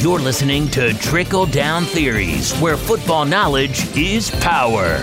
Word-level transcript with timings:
You're 0.00 0.18
listening 0.18 0.66
to 0.68 0.94
Trickle 0.94 1.44
Down 1.44 1.84
Theories, 1.84 2.58
where 2.58 2.78
football 2.78 3.26
knowledge 3.26 3.94
is 3.94 4.30
power. 4.30 4.98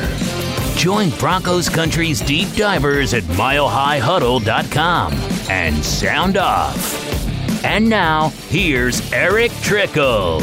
Join 0.75 1.11
Broncos 1.11 1.69
Country's 1.69 2.19
deep 2.19 2.51
divers 2.53 3.13
at 3.13 3.21
milehighhuddle.com 3.21 5.13
and 5.51 5.85
sound 5.85 6.37
off. 6.37 7.63
And 7.63 7.87
now, 7.87 8.29
here's 8.49 9.13
Erick 9.13 9.51
Trickel. 9.61 10.39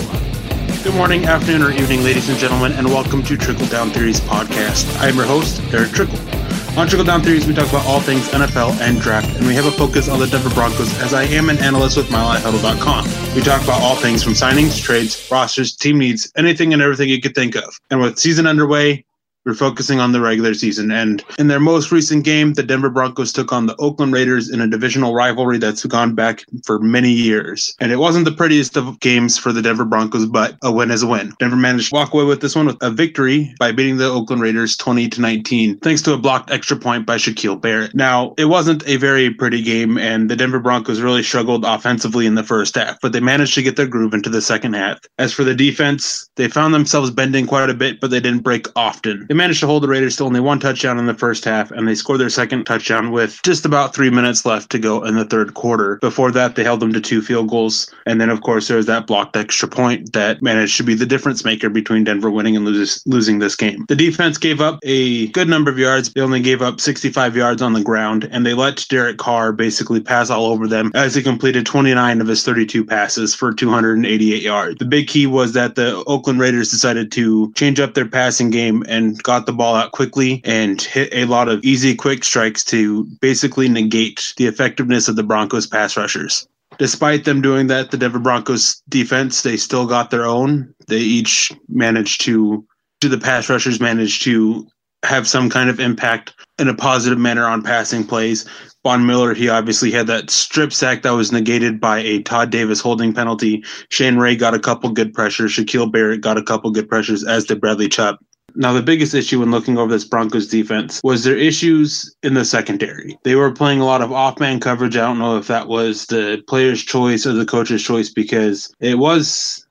Good 0.85 0.95
morning, 0.95 1.25
afternoon, 1.25 1.63
or 1.63 1.73
evening, 1.73 2.05
ladies 2.05 2.29
and 2.29 2.39
gentlemen, 2.39 2.71
and 2.75 2.87
welcome 2.87 3.25
to 3.25 3.37
Trickle 3.37 3.67
Down 3.67 3.91
Theories 3.91 4.21
podcast. 4.21 5.01
I 5.01 5.09
am 5.09 5.17
your 5.17 5.27
host, 5.27 5.61
Erick 5.75 5.91
Trickel. 5.91 6.34
On 6.77 6.89
Trickle 6.89 7.05
Down 7.05 7.23
Theories, 7.23 7.47
we 7.47 7.55
talk 7.55 7.69
about 7.69 7.87
all 7.87 8.01
things 8.01 8.29
NFL 8.31 8.81
and 8.81 9.01
draft, 9.01 9.37
and 9.37 9.47
we 9.47 9.55
have 9.55 9.65
a 9.65 9.71
focus 9.71 10.09
on 10.09 10.19
the 10.19 10.27
Denver 10.27 10.51
Broncos 10.51 10.93
as 11.01 11.15
I 11.15 11.23
am 11.23 11.49
an 11.49 11.59
analyst 11.59 11.97
with 11.97 12.09
MileHighHuddle.com. 12.09 13.05
We 13.37 13.43
talk 13.43 13.63
about 13.63 13.81
all 13.81 13.95
things 13.95 14.25
from 14.25 14.33
signings, 14.33 14.83
trades, 14.83 15.29
rosters, 15.31 15.77
team 15.77 15.99
needs, 15.99 16.33
anything 16.37 16.73
and 16.73 16.83
everything 16.83 17.09
you 17.09 17.21
could 17.21 17.37
think 17.37 17.55
of. 17.55 17.79
And 17.91 18.01
with 18.01 18.19
season 18.19 18.49
underway, 18.49 19.05
we're 19.45 19.55
focusing 19.55 20.01
on 20.01 20.13
the 20.13 20.21
regular 20.21 20.55
season. 20.55 20.91
And 20.91 21.23
in 21.39 21.49
their 21.49 21.61
most 21.61 21.93
recent 21.93 22.25
game, 22.25 22.55
the 22.55 22.63
Denver 22.63 22.91
Broncos 22.91 23.33
took 23.33 23.53
on 23.53 23.67
the 23.67 23.77
Oakland 23.77 24.13
Raiders 24.13 24.51
in 24.51 24.61
a 24.61 24.69
divisional 24.69 25.15
rivalry 25.15 25.59
that's 25.59 25.85
gone 25.85 26.15
back 26.15 26.45
for 26.65 26.79
many 26.79 27.11
years. 27.11 27.75
And 27.81 27.93
it 27.93 27.97
wasn't 27.97 28.25
the 28.25 28.33
prettiest 28.33 28.77
of 28.77 29.01
games 29.01 29.39
for 29.39 29.53
the 29.53 29.63
Denver 29.63 29.85
Broncos, 29.85 30.27
but 30.27 30.57
a 30.63 30.73
win 30.73 30.91
is 30.91 31.03
a 31.03 31.07
win. 31.07 31.35
Denver 31.39 31.57
managed 31.57 31.91
to 31.91 31.95
walk 31.95 32.15
away 32.15 32.25
with 32.25 32.41
this 32.41 32.57
one 32.57 32.67
with 32.67 32.83
a 32.83 32.91
victory 32.91 33.55
by 33.59 33.73
beating 33.73 33.97
the 33.97 34.09
Oakland 34.09 34.43
Raiders 34.43 34.77
20 34.77 35.09
to 35.11 35.21
19, 35.21 35.79
thanks 35.79 36.03
to 36.03 36.13
a 36.13 36.19
blocked 36.19 36.51
extra 36.51 36.77
point 36.77 37.07
by 37.07 37.17
Shaquille 37.17 37.61
Barrett. 37.61 37.95
Now, 37.95 38.35
it 38.39 38.47
wasn't 38.47 38.87
a 38.87 38.97
very 38.97 39.31
pretty 39.31 39.63
game, 39.63 39.99
and 39.99 40.31
the 40.31 40.37
Denver 40.37 40.61
Broncos 40.61 41.01
really 41.01 41.23
struggled 41.23 41.65
offensively 41.65 42.27
in 42.27 42.35
the 42.35 42.43
first 42.43 42.75
half, 42.75 42.97
but 43.03 43.13
they 43.13 43.21
managed 43.21 43.55
to 43.55 43.63
get 43.63 43.77
their 43.77 43.87
groove 43.87 44.15
into 44.15 44.31
the 44.31 44.43
second 44.43 44.75
half. 44.75 44.99
As 45.19 45.33
for 45.33 45.45
the 45.45 45.55
defense, 45.55 46.29
they 46.37 46.49
found 46.49 46.75
themselves 46.75 47.11
bending 47.11 47.47
quite 47.47 47.71
a 47.71 47.75
bit, 47.75 48.01
but 48.01 48.11
they 48.11 48.21
didn't 48.21 48.43
break 48.43 48.67
often. 48.77 49.27
They 49.35 49.39
managed 49.39 49.59
to 49.63 49.67
hold 49.67 49.83
the 49.83 49.89
Raiders 49.89 50.15
to 50.19 50.25
only 50.25 50.39
one 50.39 50.61
touchdown 50.61 50.97
in 50.97 51.07
the 51.07 51.13
first 51.13 51.45
half, 51.45 51.73
and 51.73 51.89
they 51.89 51.97
scored 51.97 52.21
their 52.21 52.31
second 52.31 52.67
touchdown 52.67 53.11
with 53.11 53.41
just 53.43 53.65
about 53.65 53.93
three 53.93 54.09
minutes 54.09 54.47
left 54.47 54.71
to 54.71 54.79
go 54.79 55.03
in 55.03 55.17
the 55.17 55.25
third 55.25 55.55
quarter. 55.55 55.97
Before 55.97 56.31
that, 56.31 56.55
they 56.55 56.63
held 56.63 56.79
them 56.79 56.93
to 56.93 57.01
two 57.01 57.21
field 57.21 57.49
goals. 57.49 57.93
And 58.07 58.21
then, 58.21 58.31
of 58.31 58.43
course, 58.43 58.69
there 58.69 58.77
was 58.77 58.87
that 58.87 59.09
blocked 59.09 59.37
extra 59.37 59.67
point 59.67 60.13
that 60.13 60.41
managed 60.41 60.77
to 60.77 60.85
be 60.85 60.95
the 60.95 61.05
difference 61.05 61.45
maker 61.45 61.69
between 61.69 62.05
Denver 62.05 62.31
winning 62.31 62.55
and 62.55 62.65
loses, 62.65 63.03
losing 63.07 63.41
this 63.41 63.57
game. 63.57 63.85
The 63.89 63.97
defense 63.97 64.39
gave 64.39 64.61
up 64.61 64.79
a 64.85 65.27
good 65.31 65.49
number 65.49 65.69
of 65.69 65.81
yards. 65.81 66.13
They 66.13 66.21
only 66.21 66.41
gave 66.41 66.63
up 66.63 66.81
65 66.81 67.35
yards 67.35 67.61
on 67.61 67.73
the 67.73 67.83
ground, 67.83 68.29
and 68.31 68.47
they 68.47 68.55
let 68.55 68.87
Derek 68.89 69.19
Carr 69.19 69.53
basically 69.53 69.99
pass 69.99 70.31
all 70.31 70.47
over 70.47 70.69
them 70.69 70.93
as 70.95 71.17
he 71.17 71.25
completed 71.25 71.67
29 71.67 72.21
of 72.21 72.29
his 72.29 72.45
32 72.45 72.85
passes 72.85 73.35
for 73.35 73.53
288 73.53 74.43
yards. 74.43 74.79
The 74.79 74.85
big 74.85 75.09
key 75.09 75.27
was 75.27 75.55
that 75.55 75.75
the 75.75 76.05
Oakland 76.07 76.39
Raiders 76.39 76.71
decided 76.71 77.11
to 77.11 77.53
change 77.55 77.81
up 77.81 77.95
their 77.95 78.07
passing 78.07 78.51
game 78.51 78.85
and 78.87 79.24
got 79.25 79.47
the 79.47 79.53
ball 79.53 79.75
out 79.75 79.91
quickly 79.93 80.41
and 80.45 80.81
hit 80.81 81.13
a 81.13 81.25
lot 81.25 81.49
of 81.49 81.65
easy, 81.65 81.95
quick 81.95 82.23
strikes 82.23 82.63
to 82.65 83.05
basically 83.21 83.69
negate 83.69 84.33
the 84.37 84.47
effectiveness 84.47 85.09
of 85.09 85.17
the 85.17 85.25
Broncos 85.25 85.67
pass 85.67 85.97
rushers. 85.97 86.47
Despite 86.79 87.25
them 87.25 87.41
doing 87.41 87.67
that, 87.69 87.91
the 87.91 87.97
Denver 87.97 88.19
Broncos 88.19 88.83
defense, 88.89 89.43
they 89.43 89.57
still 89.57 89.87
got 89.87 90.11
their 90.11 90.25
own. 90.25 90.73
They 90.87 90.99
each 90.99 91.53
managed 91.69 92.21
to, 92.23 92.65
do 93.01 93.09
the 93.09 93.19
pass 93.19 93.49
rushers 93.49 93.81
managed 93.81 94.23
to 94.23 94.67
have 95.05 95.29
some 95.29 95.51
kind 95.51 95.69
of 95.69 95.79
impact 95.79 96.33
in 96.59 96.69
a 96.69 96.75
positive 96.75 97.19
manner 97.19 97.45
on 97.45 97.63
passing 97.63 98.05
plays. 98.05 98.49
Von 98.83 99.07
Miller, 99.07 99.35
he 99.35 99.49
obviously 99.49 99.91
had 99.91 100.07
that 100.07 100.31
strip 100.31 100.73
sack 100.73 101.03
that 101.03 101.11
was 101.11 101.33
negated 101.33 101.81
by 101.81 101.99
a 101.99 102.23
Todd 102.23 102.51
Davis 102.51 102.81
holding 102.81 103.15
penalty. 103.15 103.63
Shane 103.91 104.17
Ray 104.17 104.37
got 104.37 104.55
a 104.55 104.59
couple 104.59 104.91
good 104.91 105.13
pressures. 105.15 105.53
Shaquille 105.53 105.91
Barrett 105.91 106.21
got 106.21 106.39
a 106.39 106.43
couple 106.43 106.71
good 106.71 106.89
pressures, 106.89 107.25
as 107.25 107.45
did 107.45 107.61
Bradley 107.61 107.89
Chubb. 107.89 108.17
Now, 108.57 108.73
the 108.73 108.83
biggest 108.83 109.15
issue 109.15 109.41
when 109.41 109.51
looking 109.51 109.79
over 109.79 109.91
this 109.91 110.05
Broncos 110.05 110.47
defense 110.47 111.01
was 111.03 111.25
their 111.25 111.37
issues 111.37 112.15
in 112.23 112.35
the 112.35 112.45
secondary. 112.45 113.19
They 113.25 113.35
were 113.35 113.51
playing 113.51 113.81
a 113.81 113.85
lot 113.85 114.03
of 114.03 114.13
off 114.13 114.39
man 114.39 114.61
coverage. 114.61 114.97
I 114.97 115.01
don't 115.01 115.19
know 115.19 115.37
if 115.37 115.49
that 115.49 115.67
was 115.67 116.07
the 116.07 116.43
player's 116.47 116.83
choice 116.83 117.27
or 117.27 117.33
the 117.33 117.47
coach's 117.47 117.83
choice 117.83 118.11
because 118.11 118.73
it 118.79 118.99
was 118.99 119.67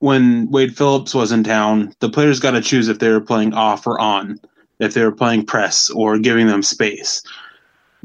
when 0.00 0.50
Wade 0.50 0.76
Phillips 0.76 1.14
was 1.14 1.32
in 1.32 1.44
town, 1.44 1.94
the 2.00 2.10
players 2.10 2.40
got 2.40 2.50
to 2.52 2.60
choose 2.60 2.88
if 2.88 2.98
they 2.98 3.08
were 3.08 3.20
playing 3.20 3.54
off 3.54 3.86
or 3.86 3.98
on, 3.98 4.38
if 4.78 4.92
they 4.92 5.02
were 5.02 5.12
playing 5.12 5.46
press 5.46 5.88
or 5.90 6.18
giving 6.18 6.46
them 6.46 6.62
space. 6.62 7.22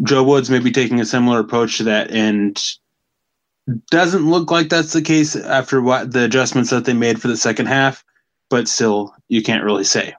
Joe 0.03 0.23
Woods 0.23 0.49
may 0.49 0.59
be 0.59 0.71
taking 0.71 0.99
a 1.01 1.05
similar 1.05 1.39
approach 1.39 1.77
to 1.77 1.83
that 1.83 2.09
and 2.11 2.61
doesn't 3.89 4.29
look 4.29 4.49
like 4.49 4.69
that's 4.69 4.93
the 4.93 5.01
case 5.01 5.35
after 5.35 5.81
what 5.81 6.13
the 6.13 6.23
adjustments 6.23 6.69
that 6.69 6.85
they 6.85 6.93
made 6.93 7.21
for 7.21 7.27
the 7.27 7.37
second 7.37 7.67
half, 7.67 8.03
but 8.49 8.67
still, 8.67 9.13
you 9.27 9.43
can't 9.43 9.63
really 9.63 9.83
say. 9.83 10.15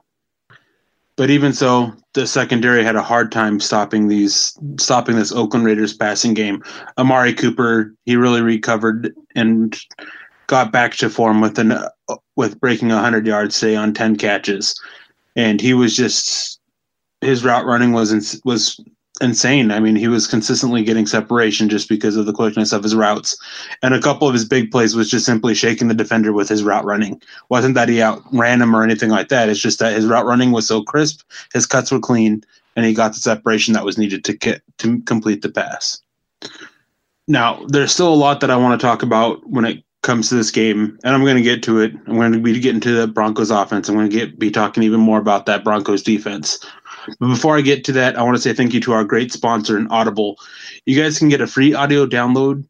But 1.15 1.29
even 1.29 1.53
so, 1.53 1.93
the 2.13 2.25
secondary 2.25 2.83
had 2.83 2.95
a 2.95 3.03
hard 3.03 3.31
time 3.31 3.59
stopping 3.59 4.07
these 4.07 4.57
stopping 4.79 5.15
this 5.15 5.31
Oakland 5.31 5.65
Raiders 5.65 5.93
passing 5.93 6.33
game. 6.33 6.63
Amari 6.97 7.33
Cooper, 7.33 7.93
he 8.05 8.15
really 8.15 8.41
recovered 8.41 9.13
and 9.35 9.79
got 10.47 10.71
back 10.71 10.95
to 10.95 11.09
form 11.09 11.39
with 11.39 11.59
an 11.59 11.77
with 12.35 12.59
breaking 12.59 12.89
100 12.89 13.27
yards 13.27 13.55
say 13.55 13.75
on 13.75 13.93
10 13.93 14.15
catches. 14.15 14.79
And 15.35 15.61
he 15.61 15.73
was 15.73 15.95
just 15.95 16.59
his 17.21 17.43
route 17.43 17.65
running 17.65 17.91
was 17.93 18.41
was 18.43 18.79
insane. 19.23 19.71
I 19.71 19.79
mean, 19.79 19.95
he 19.95 20.07
was 20.07 20.27
consistently 20.27 20.83
getting 20.83 21.07
separation 21.07 21.69
just 21.69 21.89
because 21.89 22.15
of 22.15 22.25
the 22.25 22.33
quickness 22.33 22.73
of 22.73 22.83
his 22.83 22.95
routes. 22.95 23.37
And 23.81 23.93
a 23.93 24.01
couple 24.01 24.27
of 24.27 24.33
his 24.33 24.45
big 24.45 24.71
plays 24.71 24.95
was 24.95 25.09
just 25.09 25.25
simply 25.25 25.55
shaking 25.55 25.87
the 25.87 25.95
defender 25.95 26.33
with 26.33 26.49
his 26.49 26.63
route 26.63 26.85
running. 26.85 27.21
Wasn't 27.49 27.75
that 27.75 27.89
he 27.89 28.01
outran 28.01 28.61
him 28.61 28.75
or 28.75 28.83
anything 28.83 29.09
like 29.09 29.29
that. 29.29 29.49
It's 29.49 29.59
just 29.59 29.79
that 29.79 29.93
his 29.93 30.05
route 30.05 30.25
running 30.25 30.51
was 30.51 30.67
so 30.67 30.83
crisp, 30.83 31.21
his 31.53 31.65
cuts 31.65 31.91
were 31.91 31.99
clean, 31.99 32.43
and 32.75 32.85
he 32.85 32.93
got 32.93 33.13
the 33.13 33.19
separation 33.19 33.73
that 33.73 33.85
was 33.85 33.97
needed 33.97 34.23
to 34.25 34.33
get 34.33 34.61
to 34.79 35.01
complete 35.01 35.41
the 35.41 35.49
pass. 35.49 36.01
Now, 37.27 37.63
there's 37.67 37.91
still 37.91 38.13
a 38.13 38.15
lot 38.15 38.41
that 38.41 38.51
I 38.51 38.57
want 38.57 38.79
to 38.79 38.85
talk 38.85 39.01
about 39.01 39.47
when 39.49 39.65
it 39.65 39.83
comes 40.01 40.29
to 40.29 40.35
this 40.35 40.51
game, 40.51 40.99
and 41.03 41.15
I'm 41.15 41.23
going 41.23 41.37
to 41.37 41.41
get 41.41 41.63
to 41.63 41.79
it. 41.79 41.93
I'm 42.07 42.15
going 42.15 42.33
to 42.33 42.39
be 42.39 42.59
getting 42.59 42.81
to 42.81 42.91
the 42.91 43.07
Broncos 43.07 43.49
offense. 43.49 43.87
I'm 43.87 43.95
going 43.95 44.09
to 44.09 44.15
get 44.15 44.37
be 44.37 44.51
talking 44.51 44.83
even 44.83 44.99
more 44.99 45.19
about 45.19 45.45
that 45.45 45.63
Broncos 45.63 46.03
defense. 46.03 46.63
But 47.19 47.27
before 47.27 47.57
I 47.57 47.61
get 47.61 47.83
to 47.85 47.91
that, 47.93 48.17
I 48.17 48.23
want 48.23 48.35
to 48.37 48.41
say 48.41 48.53
thank 48.53 48.73
you 48.73 48.79
to 48.81 48.93
our 48.93 49.03
great 49.03 49.31
sponsor 49.31 49.77
in 49.77 49.87
Audible. 49.87 50.37
You 50.85 51.01
guys 51.01 51.17
can 51.19 51.29
get 51.29 51.41
a 51.41 51.47
free 51.47 51.73
audio 51.73 52.05
download 52.05 52.63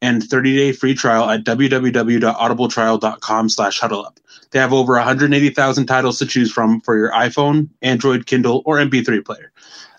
and 0.00 0.22
30-day 0.22 0.72
free 0.72 0.94
trial 0.94 1.28
at 1.28 1.44
www.audibletrial.com 1.44 3.48
slash 3.48 3.80
huddleup. 3.80 4.16
They 4.50 4.58
have 4.58 4.72
over 4.72 4.94
180,000 4.94 5.86
titles 5.86 6.18
to 6.18 6.26
choose 6.26 6.50
from 6.52 6.80
for 6.80 6.96
your 6.96 7.12
iPhone, 7.12 7.68
Android, 7.82 8.26
Kindle, 8.26 8.62
or 8.64 8.78
MP3 8.78 9.24
player. 9.24 9.52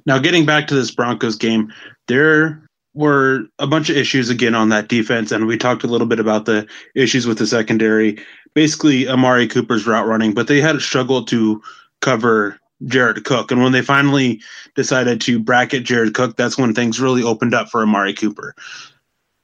Now 0.07 0.19
getting 0.19 0.45
back 0.45 0.67
to 0.69 0.75
this 0.75 0.91
Broncos 0.91 1.37
game, 1.37 1.73
there 2.09 2.64
were 2.95 3.45
a 3.59 3.67
bunch 3.67 3.91
of 3.91 3.97
issues 3.97 4.31
again 4.31 4.55
on 4.55 4.69
that 4.71 4.89
defense, 4.89 5.33
and 5.33 5.47
we 5.47 5.59
talked 5.59 5.85
a 5.85 5.89
little 5.89 6.07
bit 6.07 6.21
about 6.21 6.47
the 6.47 6.67
issues 6.95 7.27
with 7.27 7.39
the 7.39 7.47
secondary. 7.47 8.19
Basically, 8.55 9.09
Amari 9.09 9.49
Cooper's 9.49 9.87
route 9.87 10.07
running, 10.07 10.33
but 10.33 10.47
they 10.47 10.61
had 10.61 10.81
struggled 10.81 11.29
to 11.29 11.61
cover 12.01 12.59
Jared 12.87 13.25
Cook. 13.25 13.51
And 13.51 13.63
when 13.63 13.73
they 13.73 13.83
finally 13.83 14.41
decided 14.75 15.21
to 15.23 15.39
bracket 15.39 15.85
Jared 15.85 16.15
Cook, 16.15 16.37
that's 16.37 16.59
when 16.59 16.75
things 16.75 17.01
really 17.01 17.23
opened 17.23 17.55
up 17.55 17.69
for 17.69 17.83
Amari 17.83 18.15
Cooper. 18.15 18.55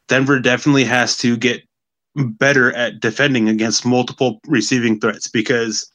Denver 0.08 0.38
definitely 0.38 0.84
has 0.84 1.16
to 1.18 1.36
get 1.36 1.62
better 2.16 2.72
at 2.72 3.00
defending 3.00 3.48
against 3.48 3.86
multiple 3.86 4.40
receiving 4.46 4.98
threats 4.98 5.28
because 5.28 5.90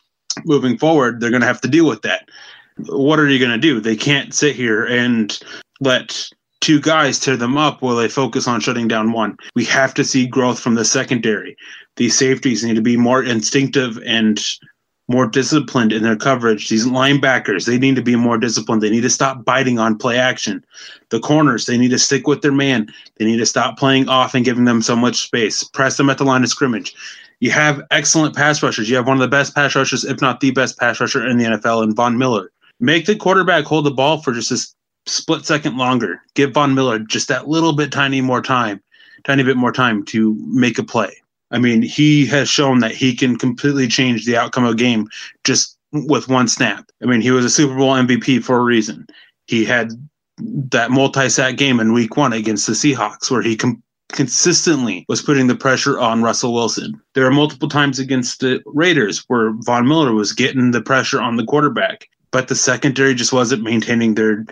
moving 0.45 0.77
forward, 0.77 1.19
they're 1.19 1.29
going 1.29 1.41
to 1.41 1.47
have 1.47 1.61
to 1.61 1.67
deal 1.67 1.87
with 1.87 2.01
that. 2.01 2.29
What 2.87 3.19
are 3.19 3.27
you 3.27 3.39
going 3.39 3.51
to 3.51 3.57
do? 3.57 3.79
They 3.79 3.95
can't 3.95 4.33
sit 4.33 4.55
here 4.55 4.85
and 4.85 5.37
let 5.79 6.29
two 6.65 6.81
guys 6.81 7.19
tear 7.19 7.37
them 7.37 7.59
up 7.59 7.79
while 7.83 7.95
they 7.95 8.09
focus 8.09 8.47
on 8.47 8.59
shutting 8.59 8.87
down 8.87 9.11
one. 9.11 9.37
We 9.53 9.65
have 9.65 9.93
to 9.93 10.03
see 10.03 10.25
growth 10.25 10.59
from 10.59 10.73
the 10.73 10.83
secondary. 10.83 11.55
These 11.95 12.17
safeties 12.17 12.63
need 12.63 12.73
to 12.73 12.81
be 12.81 12.97
more 12.97 13.23
instinctive 13.23 13.99
and 14.03 14.43
more 15.07 15.27
disciplined 15.27 15.93
in 15.93 16.01
their 16.01 16.15
coverage. 16.15 16.67
These 16.67 16.87
linebackers, 16.87 17.67
they 17.67 17.77
need 17.77 17.95
to 17.97 18.01
be 18.01 18.15
more 18.15 18.39
disciplined. 18.39 18.81
They 18.81 18.89
need 18.89 19.01
to 19.01 19.11
stop 19.11 19.45
biting 19.45 19.77
on 19.77 19.99
play 19.99 20.17
action. 20.17 20.65
The 21.09 21.19
corners, 21.19 21.67
they 21.67 21.77
need 21.77 21.91
to 21.91 21.99
stick 21.99 22.25
with 22.25 22.41
their 22.41 22.51
man. 22.51 22.87
They 23.17 23.25
need 23.25 23.37
to 23.37 23.45
stop 23.45 23.77
playing 23.77 24.09
off 24.09 24.33
and 24.33 24.43
giving 24.43 24.65
them 24.65 24.81
so 24.81 24.95
much 24.95 25.17
space. 25.17 25.63
Press 25.63 25.97
them 25.97 26.09
at 26.09 26.17
the 26.17 26.25
line 26.25 26.41
of 26.41 26.49
scrimmage. 26.49 26.95
You 27.41 27.51
have 27.51 27.83
excellent 27.91 28.35
pass 28.35 28.63
rushers. 28.63 28.89
You 28.89 28.95
have 28.95 29.05
one 29.05 29.17
of 29.17 29.21
the 29.21 29.27
best 29.27 29.53
pass 29.53 29.75
rushers, 29.75 30.03
if 30.03 30.19
not 30.19 30.39
the 30.39 30.49
best 30.49 30.79
pass 30.79 30.99
rusher 30.99 31.27
in 31.27 31.37
the 31.37 31.45
NFL, 31.45 31.83
in 31.83 31.93
Von 31.93 32.17
Miller. 32.17 32.51
Make 32.79 33.05
the 33.05 33.15
quarterback 33.15 33.65
hold 33.65 33.85
the 33.85 33.91
ball 33.91 34.23
for 34.23 34.33
just 34.33 34.51
a 34.51 34.74
split 35.05 35.45
second 35.45 35.77
longer. 35.77 36.21
Give 36.33 36.53
Von 36.53 36.73
Miller 36.73 36.99
just 36.99 37.27
that 37.27 37.47
little 37.47 37.73
bit 37.73 37.91
tiny 37.91 38.21
more 38.21 38.41
time, 38.41 38.81
tiny 39.23 39.43
bit 39.43 39.57
more 39.57 39.71
time 39.71 40.03
to 40.05 40.35
make 40.47 40.77
a 40.77 40.83
play. 40.83 41.21
I 41.51 41.59
mean, 41.59 41.81
he 41.81 42.25
has 42.27 42.49
shown 42.49 42.79
that 42.79 42.91
he 42.91 43.15
can 43.15 43.37
completely 43.37 43.87
change 43.87 44.25
the 44.25 44.37
outcome 44.37 44.65
of 44.65 44.73
a 44.73 44.75
game 44.75 45.07
just 45.43 45.77
with 45.91 46.27
one 46.27 46.47
snap. 46.47 46.89
I 47.01 47.05
mean, 47.05 47.21
he 47.21 47.31
was 47.31 47.45
a 47.45 47.49
Super 47.49 47.75
Bowl 47.75 47.93
MVP 47.93 48.43
for 48.43 48.57
a 48.57 48.63
reason. 48.63 49.07
He 49.47 49.63
had 49.63 49.91
that 50.37 50.91
multi-sack 50.91 51.55
game 51.55 51.79
in 51.79 51.93
week 51.93 52.17
one 52.17 52.33
against 52.33 52.67
the 52.67 52.73
Seahawks 52.73 53.31
where 53.31 53.41
he 53.41 53.55
com- 53.55 53.81
consistently 54.11 55.05
was 55.07 55.21
putting 55.21 55.47
the 55.47 55.55
pressure 55.55 55.99
on 55.99 56.23
Russell 56.23 56.53
Wilson. 56.53 56.99
There 57.13 57.25
are 57.25 57.31
multiple 57.31 57.69
times 57.69 57.99
against 57.99 58.39
the 58.39 58.61
Raiders 58.65 59.23
where 59.27 59.53
Von 59.61 59.87
Miller 59.87 60.13
was 60.13 60.33
getting 60.33 60.71
the 60.71 60.81
pressure 60.81 61.21
on 61.21 61.37
the 61.37 61.45
quarterback, 61.45 62.09
but 62.31 62.47
the 62.47 62.55
secondary 62.55 63.15
just 63.15 63.31
wasn't 63.31 63.63
maintaining 63.63 64.15
their 64.15 64.45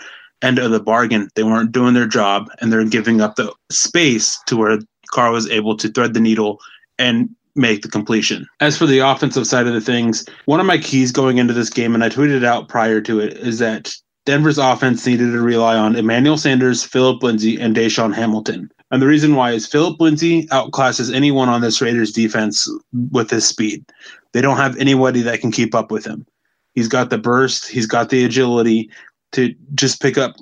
end 0.44 0.60
of 0.60 0.72
the 0.72 0.80
bargain. 0.80 1.30
They 1.36 1.44
weren't 1.44 1.72
doing 1.72 1.94
their 1.94 2.08
job 2.08 2.50
and 2.60 2.72
they're 2.72 2.86
giving 2.86 3.22
up 3.22 3.36
the 3.36 3.54
space 3.72 4.40
to 4.48 4.58
where 4.58 4.80
Carr 5.12 5.32
was 5.32 5.50
able 5.50 5.78
to 5.78 5.90
thread 5.90 6.14
the 6.14 6.20
needle 6.20 6.60
and 7.00 7.30
make 7.56 7.82
the 7.82 7.90
completion. 7.90 8.48
As 8.60 8.78
for 8.78 8.86
the 8.86 9.00
offensive 9.00 9.48
side 9.48 9.68
of 9.68 9.74
the 9.74 9.82
things, 9.82 10.26
one 10.46 10.60
of 10.60 10.66
my 10.66 10.78
keys 10.78 11.12
going 11.12 11.38
into 11.38 11.54
this 11.54 11.70
game, 11.70 11.94
and 11.94 12.04
I 12.04 12.10
tweeted 12.10 12.44
out 12.44 12.68
prior 12.68 13.00
to 13.02 13.20
it, 13.20 13.38
is 13.38 13.60
that 13.60 13.94
Denver's 14.26 14.58
offense 14.58 15.06
needed 15.06 15.32
to 15.32 15.42
rely 15.42 15.76
on 15.76 15.96
Emmanuel 15.96 16.38
Sanders, 16.38 16.84
Philip 16.84 17.22
Lindsay, 17.22 17.60
and 17.60 17.76
DaeSean 17.76 18.14
Hamilton. 18.14 18.72
And 18.90 19.02
the 19.02 19.08
reason 19.08 19.36
why 19.36 19.52
is 19.52 19.68
Philip 19.68 20.00
Lindsay 20.00 20.48
outclasses 20.48 21.14
anyone 21.14 21.50
on 21.50 21.62
this 21.62 21.82
Raiders 21.82 22.12
defense 22.12 22.70
with 23.12 23.30
his 23.30 23.46
speed. 23.46 23.84
They 24.32 24.42
don't 24.42 24.58
have 24.58 24.78
anybody 24.78 25.22
that 25.24 25.42
can 25.42 25.52
keep 25.52 25.76
up 25.76 25.92
with 25.92 26.06
him. 26.06 26.26
He's 26.74 26.88
got 26.88 27.10
the 27.10 27.18
burst, 27.18 27.68
he's 27.68 27.86
got 27.86 28.10
the 28.10 28.24
agility 28.24 28.90
to 29.34 29.54
just 29.76 30.02
pick 30.02 30.18
up 30.18 30.36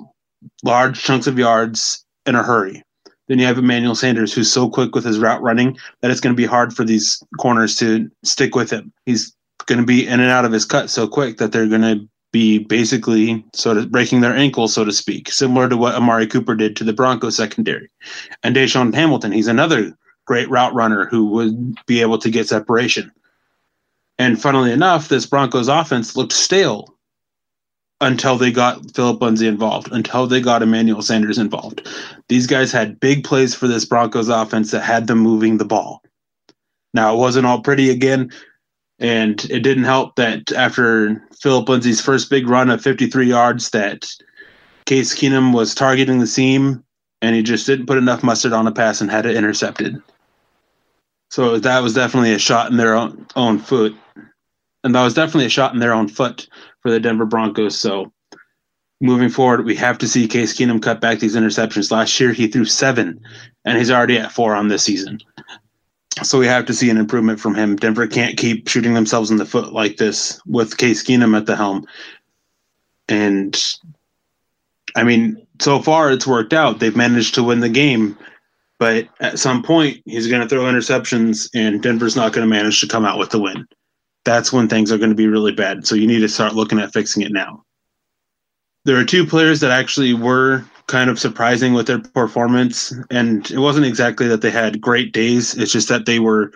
large 0.62 1.02
chunks 1.02 1.26
of 1.26 1.38
yards 1.38 2.04
in 2.26 2.34
a 2.34 2.42
hurry. 2.42 2.82
Then 3.28 3.38
you 3.38 3.46
have 3.46 3.58
Emmanuel 3.58 3.94
Sanders, 3.94 4.32
who's 4.32 4.50
so 4.50 4.68
quick 4.68 4.94
with 4.94 5.04
his 5.04 5.18
route 5.18 5.42
running 5.42 5.76
that 6.00 6.10
it's 6.10 6.20
going 6.20 6.34
to 6.34 6.40
be 6.40 6.46
hard 6.46 6.74
for 6.74 6.84
these 6.84 7.22
corners 7.38 7.76
to 7.76 8.10
stick 8.22 8.54
with 8.54 8.70
him. 8.70 8.92
He's 9.06 9.34
going 9.66 9.80
to 9.80 9.86
be 9.86 10.06
in 10.06 10.20
and 10.20 10.30
out 10.30 10.44
of 10.44 10.52
his 10.52 10.64
cut 10.64 10.90
so 10.90 11.06
quick 11.06 11.38
that 11.38 11.52
they're 11.52 11.68
going 11.68 11.82
to 11.82 12.08
be 12.32 12.58
basically 12.58 13.44
sort 13.54 13.76
of 13.76 13.90
breaking 13.90 14.22
their 14.22 14.34
ankle, 14.34 14.66
so 14.66 14.84
to 14.84 14.92
speak, 14.92 15.30
similar 15.30 15.68
to 15.68 15.76
what 15.76 15.94
Amari 15.94 16.26
Cooper 16.26 16.54
did 16.54 16.76
to 16.76 16.84
the 16.84 16.92
Broncos 16.92 17.36
secondary. 17.36 17.90
And 18.42 18.56
DaeSean 18.56 18.94
Hamilton, 18.94 19.32
he's 19.32 19.46
another 19.48 19.96
great 20.26 20.48
route 20.48 20.74
runner 20.74 21.06
who 21.06 21.26
would 21.26 21.76
be 21.86 22.00
able 22.00 22.18
to 22.18 22.30
get 22.30 22.48
separation. 22.48 23.12
And 24.18 24.40
funnily 24.40 24.72
enough, 24.72 25.08
this 25.08 25.26
Broncos 25.26 25.68
offense 25.68 26.16
looked 26.16 26.32
stale 26.32 26.96
until 28.02 28.36
they 28.36 28.50
got 28.50 28.94
Philip 28.94 29.22
Lindsay 29.22 29.46
involved, 29.46 29.90
until 29.92 30.26
they 30.26 30.40
got 30.40 30.62
Emmanuel 30.62 31.02
Sanders 31.02 31.38
involved. 31.38 31.88
These 32.28 32.48
guys 32.48 32.72
had 32.72 32.98
big 32.98 33.22
plays 33.24 33.54
for 33.54 33.68
this 33.68 33.84
Broncos 33.84 34.28
offense 34.28 34.72
that 34.72 34.82
had 34.82 35.06
them 35.06 35.18
moving 35.18 35.56
the 35.56 35.64
ball. 35.64 36.02
Now, 36.92 37.14
it 37.14 37.18
wasn't 37.18 37.46
all 37.46 37.62
pretty 37.62 37.90
again, 37.90 38.30
and 38.98 39.42
it 39.50 39.60
didn't 39.60 39.84
help 39.84 40.16
that 40.16 40.52
after 40.52 41.26
Philip 41.40 41.68
Lindsay's 41.68 42.00
first 42.00 42.28
big 42.28 42.48
run 42.48 42.70
of 42.70 42.82
53 42.82 43.26
yards 43.26 43.70
that 43.70 44.12
Case 44.84 45.14
Keenum 45.14 45.54
was 45.54 45.74
targeting 45.74 46.18
the 46.18 46.26
seam, 46.26 46.84
and 47.22 47.36
he 47.36 47.42
just 47.42 47.66
didn't 47.66 47.86
put 47.86 47.98
enough 47.98 48.24
mustard 48.24 48.52
on 48.52 48.66
a 48.66 48.72
pass 48.72 49.00
and 49.00 49.10
had 49.10 49.26
it 49.26 49.36
intercepted. 49.36 50.02
So 51.30 51.58
that 51.58 51.82
was 51.82 51.94
definitely 51.94 52.34
a 52.34 52.38
shot 52.38 52.70
in 52.70 52.76
their 52.76 52.94
own, 52.94 53.26
own 53.36 53.58
foot. 53.60 53.94
And 54.84 54.94
that 54.94 55.04
was 55.04 55.14
definitely 55.14 55.46
a 55.46 55.50
shot 55.50 55.72
in 55.72 55.78
their 55.78 55.94
own 55.94 56.08
foot 56.08 56.48
for 56.82 56.90
the 56.90 57.00
Denver 57.00 57.24
Broncos. 57.24 57.78
So 57.78 58.12
moving 59.00 59.28
forward, 59.28 59.64
we 59.64 59.74
have 59.76 59.98
to 59.98 60.08
see 60.08 60.28
Case 60.28 60.56
Keenum 60.56 60.82
cut 60.82 61.00
back 61.00 61.18
these 61.18 61.36
interceptions. 61.36 61.90
Last 61.90 62.18
year, 62.20 62.32
he 62.32 62.48
threw 62.48 62.64
seven, 62.64 63.20
and 63.64 63.78
he's 63.78 63.90
already 63.90 64.18
at 64.18 64.32
four 64.32 64.54
on 64.54 64.68
this 64.68 64.82
season. 64.82 65.18
So 66.22 66.38
we 66.38 66.46
have 66.46 66.66
to 66.66 66.74
see 66.74 66.90
an 66.90 66.98
improvement 66.98 67.40
from 67.40 67.54
him. 67.54 67.76
Denver 67.76 68.06
can't 68.06 68.36
keep 68.36 68.68
shooting 68.68 68.94
themselves 68.94 69.30
in 69.30 69.38
the 69.38 69.46
foot 69.46 69.72
like 69.72 69.96
this 69.96 70.40
with 70.46 70.76
Case 70.76 71.02
Keenum 71.02 71.36
at 71.36 71.46
the 71.46 71.56
helm. 71.56 71.86
And 73.08 73.60
I 74.94 75.04
mean, 75.04 75.44
so 75.60 75.80
far 75.80 76.12
it's 76.12 76.26
worked 76.26 76.52
out. 76.52 76.80
They've 76.80 76.94
managed 76.94 77.34
to 77.36 77.42
win 77.42 77.60
the 77.60 77.68
game, 77.68 78.18
but 78.78 79.08
at 79.20 79.38
some 79.38 79.62
point 79.62 80.02
he's 80.04 80.28
going 80.28 80.42
to 80.42 80.48
throw 80.48 80.64
interceptions, 80.64 81.48
and 81.54 81.82
Denver's 81.82 82.16
not 82.16 82.32
going 82.32 82.46
to 82.46 82.54
manage 82.54 82.80
to 82.80 82.88
come 82.88 83.04
out 83.04 83.18
with 83.18 83.30
the 83.30 83.40
win 83.40 83.66
that's 84.24 84.52
when 84.52 84.68
things 84.68 84.92
are 84.92 84.98
going 84.98 85.10
to 85.10 85.16
be 85.16 85.26
really 85.26 85.52
bad. 85.52 85.86
So 85.86 85.94
you 85.94 86.06
need 86.06 86.20
to 86.20 86.28
start 86.28 86.54
looking 86.54 86.78
at 86.78 86.92
fixing 86.92 87.22
it 87.22 87.32
now. 87.32 87.64
There 88.84 88.96
are 88.96 89.04
two 89.04 89.26
players 89.26 89.60
that 89.60 89.70
actually 89.70 90.14
were 90.14 90.64
kind 90.86 91.08
of 91.08 91.18
surprising 91.18 91.72
with 91.72 91.86
their 91.86 92.00
performance, 92.00 92.92
and 93.10 93.48
it 93.50 93.58
wasn't 93.58 93.86
exactly 93.86 94.26
that 94.28 94.40
they 94.42 94.50
had 94.50 94.80
great 94.80 95.12
days. 95.12 95.56
It's 95.56 95.72
just 95.72 95.88
that 95.88 96.06
they 96.06 96.18
were 96.18 96.52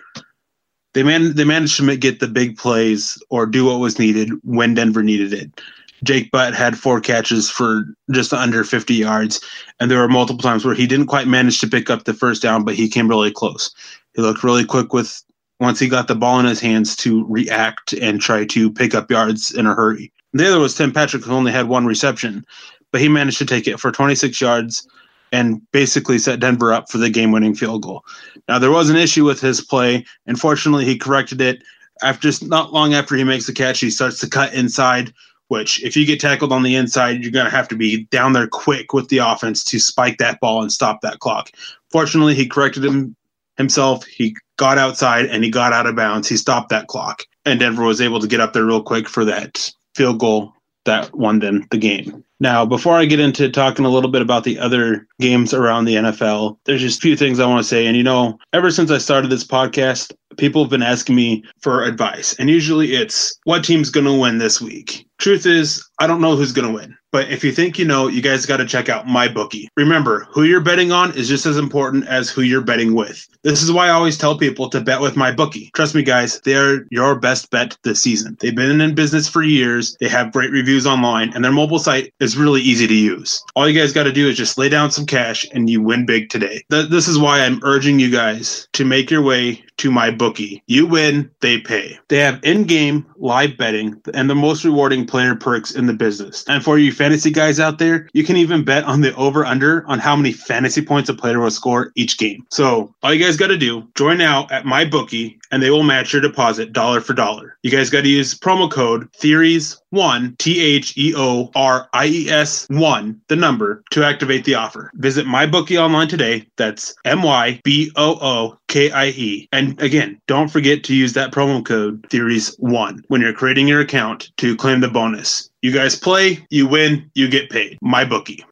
they 0.93 1.03
man 1.03 1.35
they 1.35 1.43
managed 1.43 1.77
to 1.77 1.97
get 1.97 2.19
the 2.19 2.27
big 2.27 2.57
plays 2.57 3.21
or 3.29 3.45
do 3.45 3.65
what 3.65 3.79
was 3.79 3.99
needed 3.99 4.31
when 4.43 4.73
Denver 4.73 5.03
needed 5.03 5.33
it. 5.33 5.61
Jake 6.03 6.29
Butt 6.31 6.53
had 6.53 6.77
four 6.77 7.01
catches 7.01 7.49
for 7.49 7.85
just 8.11 8.33
under 8.33 8.63
50 8.63 8.93
yards, 8.93 9.41
and 9.79 9.89
there 9.89 9.99
were 9.99 10.07
multiple 10.07 10.43
times 10.43 10.63
where 10.63 10.75
he 10.75 10.85
didn't 10.85 11.07
quite 11.07 11.27
manage 11.27 11.59
to 11.59 11.67
pick 11.67 11.89
up 11.89 12.03
the 12.03 12.13
first 12.13 12.41
down, 12.41 12.63
but 12.63 12.75
he 12.75 12.87
came 12.87 13.07
really 13.07 13.31
close. 13.31 13.73
He 14.15 14.21
looked 14.21 14.43
really 14.43 14.65
quick 14.65 14.93
with 14.93 15.23
once 15.59 15.79
he 15.79 15.87
got 15.87 16.07
the 16.07 16.15
ball 16.15 16.39
in 16.39 16.45
his 16.45 16.59
hands 16.59 16.95
to 16.97 17.25
react 17.27 17.93
and 17.93 18.21
try 18.21 18.45
to 18.45 18.71
pick 18.71 18.93
up 18.93 19.09
yards 19.09 19.51
in 19.53 19.65
a 19.65 19.73
hurry. 19.73 20.11
The 20.33 20.47
other 20.47 20.59
was 20.59 20.75
Tim 20.75 20.91
Patrick, 20.91 21.23
who 21.23 21.33
only 21.33 21.51
had 21.51 21.67
one 21.67 21.85
reception, 21.85 22.45
but 22.91 23.01
he 23.01 23.09
managed 23.09 23.39
to 23.39 23.45
take 23.45 23.67
it 23.67 23.79
for 23.79 23.91
26 23.91 24.39
yards 24.39 24.87
and 25.31 25.61
basically 25.71 26.19
set 26.19 26.39
Denver 26.39 26.71
up 26.71 26.89
for 26.89 26.97
the 26.99 27.09
game 27.09 27.31
winning 27.31 27.55
field 27.55 27.83
goal. 27.83 28.03
Now, 28.47 28.59
there 28.59 28.71
was 28.71 28.89
an 28.89 28.95
issue 28.95 29.25
with 29.25 29.41
his 29.41 29.61
play. 29.61 30.05
Unfortunately, 30.25 30.85
he 30.85 30.97
corrected 30.97 31.41
it. 31.41 31.63
After 32.03 32.29
not 32.43 32.73
long 32.73 32.93
after 32.93 33.15
he 33.15 33.23
makes 33.23 33.47
the 33.47 33.53
catch, 33.53 33.79
he 33.79 33.89
starts 33.89 34.19
to 34.19 34.29
cut 34.29 34.53
inside, 34.53 35.11
which, 35.47 35.83
if 35.83 35.97
you 35.97 36.05
get 36.05 36.19
tackled 36.19 36.53
on 36.53 36.63
the 36.63 36.75
inside, 36.75 37.21
you're 37.23 37.31
going 37.31 37.45
to 37.45 37.51
have 37.51 37.67
to 37.69 37.75
be 37.75 38.05
down 38.05 38.33
there 38.33 38.47
quick 38.47 38.93
with 38.93 39.09
the 39.09 39.17
offense 39.17 39.63
to 39.65 39.79
spike 39.79 40.17
that 40.19 40.39
ball 40.39 40.61
and 40.61 40.71
stop 40.71 41.01
that 41.01 41.19
clock. 41.19 41.51
Fortunately, 41.91 42.35
he 42.35 42.47
corrected 42.47 42.85
him 42.85 43.15
himself. 43.57 44.05
He 44.05 44.35
got 44.57 44.77
outside 44.77 45.25
and 45.25 45.43
he 45.43 45.49
got 45.49 45.73
out 45.73 45.87
of 45.87 45.95
bounds. 45.95 46.27
He 46.27 46.37
stopped 46.37 46.69
that 46.69 46.87
clock, 46.87 47.23
and 47.45 47.59
Denver 47.59 47.83
was 47.83 48.01
able 48.01 48.19
to 48.19 48.27
get 48.27 48.39
up 48.39 48.53
there 48.53 48.65
real 48.65 48.83
quick 48.83 49.07
for 49.07 49.23
that 49.25 49.71
field 49.95 50.19
goal 50.19 50.53
that 50.85 51.13
won 51.15 51.39
them 51.39 51.65
the 51.71 51.77
game. 51.77 52.23
Now, 52.39 52.65
before 52.65 52.95
I 52.95 53.05
get 53.05 53.19
into 53.19 53.49
talking 53.49 53.85
a 53.85 53.89
little 53.89 54.11
bit 54.11 54.21
about 54.21 54.43
the 54.43 54.59
other 54.59 55.07
games 55.19 55.53
around 55.53 55.85
the 55.85 55.95
NFL, 55.95 56.57
there's 56.65 56.81
just 56.81 56.99
a 56.99 57.01
few 57.01 57.15
things 57.15 57.39
I 57.39 57.47
want 57.47 57.63
to 57.63 57.67
say. 57.67 57.87
And 57.87 57.97
you 57.97 58.03
know, 58.03 58.37
ever 58.53 58.69
since 58.69 58.91
I 58.91 58.99
started 58.99 59.31
this 59.31 59.43
podcast, 59.43 60.13
people 60.37 60.63
have 60.63 60.69
been 60.69 60.83
asking 60.83 61.15
me 61.15 61.43
for 61.61 61.83
advice. 61.83 62.35
And 62.37 62.49
usually 62.49 62.93
it's 62.93 63.37
what 63.45 63.63
team's 63.63 63.89
going 63.89 64.05
to 64.05 64.13
win 64.13 64.37
this 64.37 64.61
week. 64.61 65.07
Truth 65.17 65.47
is, 65.47 65.83
I 65.99 66.05
don't 66.05 66.21
know 66.21 66.35
who's 66.35 66.51
going 66.51 66.67
to 66.67 66.73
win. 66.73 66.95
But 67.11 67.31
if 67.31 67.43
you 67.43 67.51
think 67.51 67.79
you 67.79 67.85
know, 67.85 68.07
you 68.07 68.21
guys 68.21 68.45
got 68.45 68.57
to 68.57 68.65
check 68.65 68.89
out 68.89 69.07
my 69.07 69.27
bookie. 69.27 69.69
Remember, 69.75 70.27
who 70.31 70.43
you're 70.43 70.61
betting 70.61 70.91
on 70.91 71.15
is 71.17 71.27
just 71.27 71.47
as 71.47 71.57
important 71.57 72.05
as 72.07 72.29
who 72.29 72.41
you're 72.41 72.61
betting 72.61 72.93
with. 72.93 73.27
This 73.47 73.63
is 73.63 73.71
why 73.71 73.87
I 73.87 73.91
always 73.91 74.17
tell 74.17 74.37
people 74.37 74.69
to 74.71 74.81
bet 74.81 74.99
with 74.99 75.15
my 75.15 75.31
bookie. 75.31 75.71
Trust 75.73 75.95
me, 75.95 76.03
guys, 76.03 76.41
they're 76.41 76.85
your 76.91 77.17
best 77.17 77.49
bet 77.49 77.77
this 77.83 78.01
season. 78.01 78.35
They've 78.41 78.53
been 78.53 78.81
in 78.81 78.93
business 78.93 79.29
for 79.29 79.41
years. 79.41 79.95
They 80.01 80.09
have 80.09 80.33
great 80.33 80.51
reviews 80.51 80.85
online, 80.85 81.31
and 81.33 81.45
their 81.45 81.53
mobile 81.53 81.79
site 81.79 82.13
is 82.19 82.35
really 82.35 82.61
easy 82.61 82.87
to 82.87 82.93
use. 82.93 83.41
All 83.55 83.69
you 83.69 83.79
guys 83.79 83.93
got 83.93 84.03
to 84.03 84.11
do 84.11 84.27
is 84.27 84.35
just 84.35 84.57
lay 84.57 84.67
down 84.67 84.91
some 84.91 85.05
cash, 85.05 85.45
and 85.53 85.69
you 85.69 85.81
win 85.81 86.05
big 86.05 86.29
today. 86.29 86.61
Th- 86.69 86.89
this 86.89 87.07
is 87.07 87.17
why 87.17 87.39
I'm 87.39 87.61
urging 87.63 87.99
you 87.99 88.11
guys 88.11 88.67
to 88.73 88.83
make 88.83 89.09
your 89.09 89.21
way 89.21 89.63
to 89.77 89.91
my 89.91 90.11
bookie. 90.11 90.61
You 90.67 90.85
win, 90.87 91.29
they 91.39 91.59
pay. 91.59 91.97
They 92.09 92.17
have 92.17 92.43
in-game 92.43 93.05
live 93.17 93.57
betting 93.57 94.01
and 94.13 94.29
the 94.29 94.35
most 94.35 94.65
rewarding 94.65 95.05
player 95.05 95.35
perks 95.35 95.71
in 95.71 95.85
the 95.85 95.93
business. 95.93 96.43
And 96.47 96.63
for 96.63 96.79
you 96.79 96.91
fantasy 96.91 97.31
guys 97.31 97.59
out 97.59 97.77
there, 97.77 98.09
you 98.13 98.23
can 98.23 98.37
even 98.37 98.65
bet 98.65 98.83
on 98.83 99.01
the 99.01 99.15
over/under 99.15 99.85
on 99.87 99.99
how 99.99 100.15
many 100.15 100.33
fantasy 100.33 100.81
points 100.81 101.09
a 101.09 101.13
player 101.13 101.39
will 101.39 101.51
score 101.51 101.91
each 101.95 102.17
game. 102.17 102.45
So 102.49 102.93
all 103.03 103.13
you 103.13 103.23
guys 103.23 103.36
got 103.37 103.47
to 103.47 103.57
do, 103.57 103.87
join 103.95 104.17
now 104.17 104.47
at 104.51 104.65
my 104.65 104.85
bookie, 104.85 105.39
and 105.51 105.61
they 105.61 105.69
will 105.69 105.83
match 105.83 106.13
your 106.13 106.21
deposit 106.21 106.73
dollar 106.73 107.01
for 107.01 107.13
dollar. 107.13 107.57
You 107.63 107.71
guys 107.71 107.89
got 107.89 108.01
to 108.01 108.09
use 108.09 108.37
promo 108.37 108.69
code 108.69 109.07
Theories 109.13 109.81
one, 109.89 110.35
T 110.37 110.61
H 110.61 110.97
E 110.97 111.13
O 111.15 111.49
R 111.55 111.87
I 111.93 112.07
E 112.07 112.29
S 112.29 112.67
1, 112.69 113.21
the 113.29 113.35
number, 113.35 113.83
to 113.91 114.03
activate 114.03 114.43
the 114.43 114.55
offer. 114.55 114.91
Visit 114.95 115.25
MyBookie 115.25 115.81
online 115.81 116.07
today. 116.07 116.45
That's 116.57 116.93
M 117.05 117.23
Y 117.23 117.61
B 117.63 117.91
O 117.95 118.17
O 118.21 118.57
K 118.67 118.91
I 118.91 119.07
E. 119.07 119.47
And 119.51 119.81
again, 119.81 120.19
don't 120.27 120.49
forget 120.49 120.83
to 120.85 120.95
use 120.95 121.13
that 121.13 121.31
promo 121.31 121.65
code 121.65 122.01
Theories1 122.09 123.01
when 123.07 123.21
you're 123.21 123.33
creating 123.33 123.67
your 123.67 123.81
account 123.81 124.29
to 124.37 124.55
claim 124.55 124.81
the 124.81 124.89
bonus. 124.89 125.49
You 125.61 125.71
guys 125.71 125.95
play, 125.95 126.45
you 126.49 126.67
win, 126.67 127.09
you 127.15 127.27
get 127.27 127.49
paid. 127.49 127.77
MyBookie. 127.83 128.43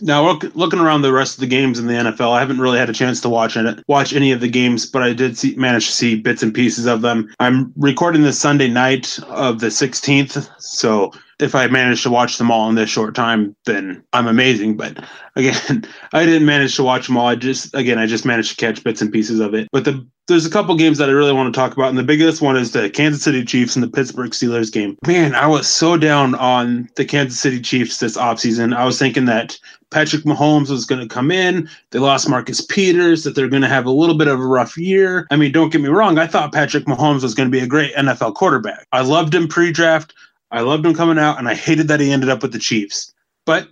Now, 0.00 0.24
look, 0.24 0.44
looking 0.54 0.78
around 0.78 1.02
the 1.02 1.12
rest 1.12 1.34
of 1.34 1.40
the 1.40 1.46
games 1.46 1.78
in 1.78 1.86
the 1.86 1.94
NFL, 1.94 2.32
I 2.32 2.40
haven't 2.40 2.60
really 2.60 2.78
had 2.78 2.88
a 2.88 2.94
chance 2.94 3.20
to 3.20 3.28
watch 3.28 3.56
it, 3.56 3.84
watch 3.86 4.14
any 4.14 4.32
of 4.32 4.40
the 4.40 4.48
games, 4.48 4.86
but 4.86 5.02
I 5.02 5.12
did 5.12 5.36
see, 5.36 5.54
manage 5.56 5.86
to 5.86 5.92
see 5.92 6.20
bits 6.20 6.42
and 6.42 6.54
pieces 6.54 6.86
of 6.86 7.02
them. 7.02 7.28
I'm 7.40 7.72
recording 7.76 8.22
this 8.22 8.38
Sunday 8.38 8.68
night 8.68 9.18
of 9.28 9.60
the 9.60 9.66
16th, 9.66 10.48
so 10.58 11.12
if 11.40 11.54
I 11.54 11.66
manage 11.66 12.02
to 12.02 12.10
watch 12.10 12.38
them 12.38 12.50
all 12.50 12.68
in 12.68 12.76
this 12.76 12.90
short 12.90 13.14
time, 13.14 13.56
then 13.66 14.02
I'm 14.12 14.26
amazing. 14.26 14.76
But 14.76 15.04
again, 15.36 15.84
I 16.12 16.24
didn't 16.24 16.46
manage 16.46 16.76
to 16.76 16.82
watch 16.82 17.06
them 17.06 17.16
all. 17.16 17.26
I 17.26 17.34
just, 17.34 17.74
again, 17.74 17.98
I 17.98 18.06
just 18.06 18.24
managed 18.24 18.50
to 18.50 18.56
catch 18.56 18.84
bits 18.84 19.02
and 19.02 19.12
pieces 19.12 19.40
of 19.40 19.54
it. 19.54 19.68
But 19.72 19.84
the 19.84 20.06
there's 20.30 20.46
a 20.46 20.50
couple 20.50 20.76
games 20.76 20.98
that 20.98 21.08
I 21.08 21.12
really 21.12 21.32
want 21.32 21.52
to 21.52 21.58
talk 21.58 21.72
about, 21.72 21.88
and 21.88 21.98
the 21.98 22.04
biggest 22.04 22.40
one 22.40 22.56
is 22.56 22.70
the 22.70 22.88
Kansas 22.88 23.22
City 23.22 23.44
Chiefs 23.44 23.74
and 23.74 23.82
the 23.82 23.90
Pittsburgh 23.90 24.30
Steelers 24.30 24.72
game. 24.72 24.96
Man, 25.04 25.34
I 25.34 25.48
was 25.48 25.66
so 25.66 25.96
down 25.96 26.36
on 26.36 26.88
the 26.94 27.04
Kansas 27.04 27.40
City 27.40 27.60
Chiefs 27.60 27.98
this 27.98 28.16
offseason. 28.16 28.74
I 28.74 28.84
was 28.84 28.96
thinking 28.96 29.24
that 29.24 29.58
Patrick 29.90 30.22
Mahomes 30.22 30.70
was 30.70 30.84
going 30.84 31.00
to 31.00 31.12
come 31.12 31.30
in. 31.30 31.68
They 31.90 31.98
lost 31.98 32.28
Marcus 32.28 32.60
Peters, 32.60 33.24
that 33.24 33.34
they're 33.34 33.48
going 33.48 33.62
to 33.62 33.68
have 33.68 33.86
a 33.86 33.90
little 33.90 34.16
bit 34.16 34.28
of 34.28 34.38
a 34.38 34.46
rough 34.46 34.76
year. 34.76 35.26
I 35.30 35.36
mean, 35.36 35.52
don't 35.52 35.70
get 35.70 35.80
me 35.80 35.88
wrong. 35.88 36.18
I 36.18 36.26
thought 36.26 36.52
Patrick 36.52 36.84
Mahomes 36.84 37.22
was 37.22 37.34
going 37.34 37.50
to 37.50 37.56
be 37.56 37.62
a 37.62 37.66
great 37.66 37.94
NFL 37.94 38.34
quarterback. 38.34 38.86
I 38.92 39.02
loved 39.02 39.34
him 39.34 39.48
pre 39.48 39.72
draft. 39.72 40.14
I 40.52 40.60
loved 40.60 40.86
him 40.86 40.94
coming 40.94 41.18
out, 41.18 41.38
and 41.38 41.48
I 41.48 41.54
hated 41.54 41.88
that 41.88 42.00
he 42.00 42.12
ended 42.12 42.28
up 42.28 42.42
with 42.42 42.52
the 42.52 42.58
Chiefs. 42.58 43.12
But 43.46 43.68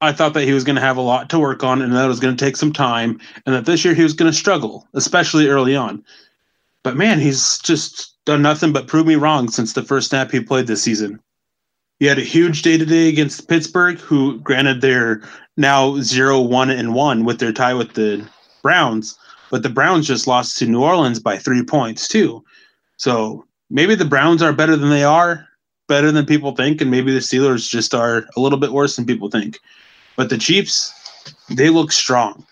I 0.00 0.12
thought 0.12 0.34
that 0.34 0.44
he 0.44 0.52
was 0.52 0.64
going 0.64 0.76
to 0.76 0.82
have 0.82 0.96
a 0.96 1.02
lot 1.02 1.28
to 1.30 1.38
work 1.38 1.62
on 1.62 1.82
and 1.82 1.92
that 1.94 2.04
it 2.04 2.08
was 2.08 2.20
going 2.20 2.36
to 2.36 2.44
take 2.44 2.56
some 2.56 2.72
time, 2.72 3.20
and 3.44 3.54
that 3.54 3.66
this 3.66 3.84
year 3.84 3.94
he 3.94 4.02
was 4.02 4.14
going 4.14 4.30
to 4.30 4.36
struggle, 4.36 4.88
especially 4.94 5.48
early 5.48 5.76
on. 5.76 6.04
But 6.82 6.96
man, 6.96 7.20
he's 7.20 7.58
just 7.58 8.16
done 8.24 8.42
nothing 8.42 8.72
but 8.72 8.86
prove 8.86 9.06
me 9.06 9.16
wrong 9.16 9.48
since 9.48 9.72
the 9.72 9.82
first 9.82 10.08
snap 10.08 10.30
he 10.30 10.40
played 10.40 10.66
this 10.66 10.82
season. 10.82 11.20
He 12.00 12.06
had 12.06 12.18
a 12.18 12.22
huge 12.22 12.62
day 12.62 12.78
today 12.78 13.10
against 13.10 13.46
Pittsburgh, 13.46 13.98
who 13.98 14.40
granted 14.40 14.80
they're 14.80 15.22
now 15.58 16.00
zero 16.00 16.40
one 16.40 16.70
and 16.70 16.94
1 16.94 17.24
with 17.26 17.38
their 17.38 17.52
tie 17.52 17.74
with 17.74 17.92
the 17.92 18.26
Browns, 18.62 19.18
but 19.50 19.62
the 19.62 19.68
Browns 19.68 20.06
just 20.06 20.26
lost 20.26 20.56
to 20.58 20.66
New 20.66 20.82
Orleans 20.82 21.20
by 21.20 21.36
three 21.36 21.62
points, 21.62 22.08
too. 22.08 22.42
So 22.96 23.44
maybe 23.68 23.94
the 23.94 24.06
Browns 24.06 24.42
are 24.42 24.54
better 24.54 24.76
than 24.76 24.88
they 24.88 25.04
are, 25.04 25.46
better 25.88 26.10
than 26.10 26.24
people 26.24 26.56
think, 26.56 26.80
and 26.80 26.90
maybe 26.90 27.12
the 27.12 27.20
Steelers 27.20 27.68
just 27.68 27.94
are 27.94 28.26
a 28.34 28.40
little 28.40 28.58
bit 28.58 28.72
worse 28.72 28.96
than 28.96 29.04
people 29.04 29.28
think. 29.28 29.58
But 30.16 30.30
the 30.30 30.38
Chiefs, 30.38 30.94
they 31.50 31.68
look 31.68 31.92
strong. 31.92 32.46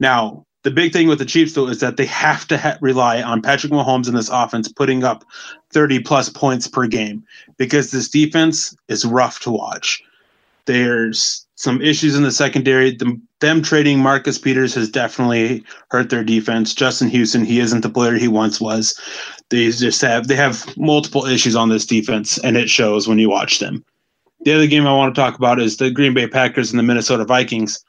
Now, 0.00 0.45
the 0.66 0.72
big 0.72 0.92
thing 0.92 1.06
with 1.06 1.20
the 1.20 1.24
Chiefs, 1.24 1.52
though, 1.52 1.68
is 1.68 1.78
that 1.78 1.96
they 1.96 2.06
have 2.06 2.44
to 2.48 2.58
ha- 2.58 2.76
rely 2.80 3.22
on 3.22 3.40
Patrick 3.40 3.72
Mahomes 3.72 4.08
and 4.08 4.18
this 4.18 4.28
offense 4.28 4.66
putting 4.66 5.04
up 5.04 5.24
30 5.70 6.00
plus 6.00 6.28
points 6.28 6.66
per 6.66 6.88
game 6.88 7.24
because 7.56 7.92
this 7.92 8.08
defense 8.08 8.76
is 8.88 9.04
rough 9.04 9.38
to 9.42 9.52
watch. 9.52 10.02
There's 10.64 11.46
some 11.54 11.80
issues 11.80 12.16
in 12.16 12.24
the 12.24 12.32
secondary. 12.32 12.90
The, 12.90 13.16
them 13.38 13.62
trading 13.62 14.00
Marcus 14.00 14.38
Peters 14.38 14.74
has 14.74 14.88
definitely 14.88 15.62
hurt 15.92 16.10
their 16.10 16.24
defense. 16.24 16.74
Justin 16.74 17.10
Houston, 17.10 17.44
he 17.44 17.60
isn't 17.60 17.82
the 17.82 17.88
player 17.88 18.14
he 18.14 18.26
once 18.26 18.60
was. 18.60 18.98
They 19.50 19.70
just 19.70 20.02
have 20.02 20.26
they 20.26 20.34
have 20.34 20.76
multiple 20.76 21.26
issues 21.26 21.54
on 21.54 21.68
this 21.68 21.86
defense, 21.86 22.38
and 22.38 22.56
it 22.56 22.68
shows 22.68 23.06
when 23.06 23.20
you 23.20 23.30
watch 23.30 23.60
them. 23.60 23.84
The 24.40 24.52
other 24.52 24.66
game 24.66 24.84
I 24.84 24.92
want 24.92 25.14
to 25.14 25.20
talk 25.20 25.36
about 25.36 25.60
is 25.60 25.76
the 25.76 25.92
Green 25.92 26.12
Bay 26.12 26.26
Packers 26.26 26.72
and 26.72 26.78
the 26.80 26.82
Minnesota 26.82 27.24
Vikings 27.24 27.84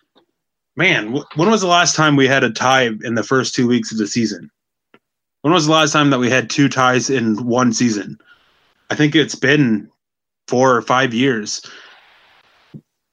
man, 0.77 1.19
when 1.35 1.49
was 1.49 1.61
the 1.61 1.67
last 1.67 1.95
time 1.95 2.15
we 2.15 2.27
had 2.27 2.43
a 2.43 2.51
tie 2.51 2.83
in 3.03 3.15
the 3.15 3.23
first 3.23 3.53
two 3.53 3.67
weeks 3.67 3.91
of 3.91 3.97
the 3.97 4.07
season? 4.07 4.49
When 5.41 5.53
was 5.53 5.65
the 5.65 5.71
last 5.71 5.91
time 5.91 6.11
that 6.11 6.19
we 6.19 6.29
had 6.29 6.49
two 6.49 6.69
ties 6.69 7.09
in 7.09 7.43
one 7.45 7.73
season? 7.73 8.17
I 8.89 8.95
think 8.95 9.15
it's 9.15 9.35
been 9.35 9.89
four 10.47 10.75
or 10.75 10.81
five 10.81 11.13
years. 11.13 11.65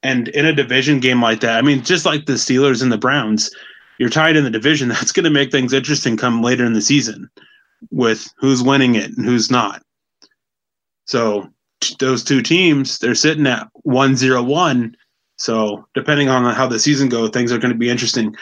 And 0.03 0.29
in 0.29 0.45
a 0.45 0.53
division 0.53 1.01
game 1.01 1.23
like 1.23 1.41
that, 1.41 1.59
I 1.59 1.63
mean, 1.63 1.83
just 1.83 2.05
like 2.05 2.27
the 2.27 2.35
Steelers 2.35 2.83
and 2.83 2.93
the 2.93 2.99
Browns, 2.99 3.51
you're 3.99 4.11
tied 4.11 4.37
in 4.37 4.45
the 4.45 4.51
division. 4.51 4.89
That's 4.91 5.13
going 5.13 5.25
to 5.25 5.31
make 5.31 5.51
things 5.51 5.73
interesting 5.73 6.17
come 6.17 6.43
later 6.43 6.65
in 6.65 6.75
the 6.75 6.83
season 6.83 7.31
with 7.91 8.29
who's 8.37 8.63
winning 8.63 8.95
it 8.95 9.17
and 9.17 9.25
who's 9.25 9.51
not. 9.51 9.83
So 11.07 11.49
those 11.99 12.23
two 12.23 12.43
teams, 12.43 12.99
they're 12.99 13.15
sitting 13.15 13.47
at 13.47 13.69
1 13.83 14.17
0 14.17 14.43
1 14.43 14.97
so 15.37 15.87
depending 15.95 16.29
on 16.29 16.53
how 16.55 16.67
the 16.67 16.79
season 16.79 17.09
goes, 17.09 17.31
things 17.31 17.53
are 17.53 17.59
going 17.59 17.73
to 17.73 17.79
be 17.79 17.91
interesting. 17.91 18.37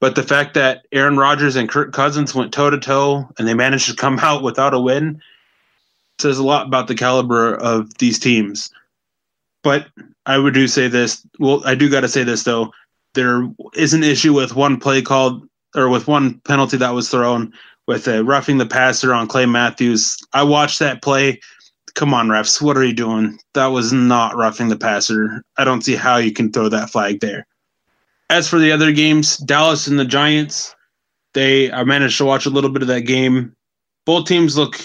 But 0.00 0.14
the 0.14 0.22
fact 0.22 0.54
that 0.54 0.86
Aaron 0.92 1.16
Rodgers 1.16 1.56
and 1.56 1.68
Kirk 1.68 1.92
Cousins 1.92 2.34
went 2.34 2.52
toe 2.52 2.70
to 2.70 2.78
toe 2.78 3.28
and 3.38 3.46
they 3.46 3.54
managed 3.54 3.88
to 3.88 3.96
come 3.96 4.18
out 4.22 4.42
without 4.42 4.74
a 4.74 4.80
win 4.80 5.20
says 6.18 6.38
a 6.38 6.44
lot 6.44 6.66
about 6.66 6.88
the 6.88 6.94
caliber 6.94 7.54
of 7.54 7.96
these 7.98 8.18
teams. 8.18 8.70
But 9.62 9.86
I 10.26 10.38
would 10.38 10.54
do 10.54 10.66
say 10.66 10.88
this. 10.88 11.24
Well, 11.38 11.62
I 11.64 11.74
do 11.74 11.90
got 11.90 12.00
to 12.00 12.08
say 12.08 12.24
this 12.24 12.44
though. 12.44 12.72
There 13.14 13.48
is 13.74 13.94
an 13.94 14.04
issue 14.04 14.34
with 14.34 14.56
one 14.56 14.78
play 14.78 15.02
called 15.02 15.48
or 15.74 15.88
with 15.88 16.08
one 16.08 16.38
penalty 16.40 16.76
that 16.78 16.90
was 16.90 17.10
thrown 17.10 17.52
with 17.86 18.06
a 18.06 18.22
roughing 18.22 18.58
the 18.58 18.66
passer 18.66 19.14
on 19.14 19.28
Clay 19.28 19.46
Matthews. 19.46 20.16
I 20.32 20.42
watched 20.42 20.78
that 20.78 21.02
play 21.02 21.40
come 21.98 22.14
on, 22.14 22.28
refs, 22.28 22.62
what 22.62 22.76
are 22.76 22.84
you 22.84 22.92
doing? 22.92 23.40
That 23.54 23.66
was 23.66 23.92
not 23.92 24.36
roughing 24.36 24.68
the 24.68 24.78
passer. 24.78 25.42
I 25.56 25.64
don't 25.64 25.82
see 25.82 25.96
how 25.96 26.16
you 26.16 26.32
can 26.32 26.52
throw 26.52 26.68
that 26.68 26.90
flag 26.90 27.18
there. 27.18 27.44
As 28.30 28.48
for 28.48 28.60
the 28.60 28.70
other 28.70 28.92
games, 28.92 29.36
Dallas 29.38 29.88
and 29.88 29.98
the 29.98 30.04
Giants, 30.04 30.76
they 31.34 31.72
I 31.72 31.82
managed 31.82 32.16
to 32.18 32.24
watch 32.24 32.46
a 32.46 32.50
little 32.50 32.70
bit 32.70 32.82
of 32.82 32.88
that 32.88 33.00
game. 33.00 33.52
Both 34.06 34.28
teams 34.28 34.56
look 34.56 34.78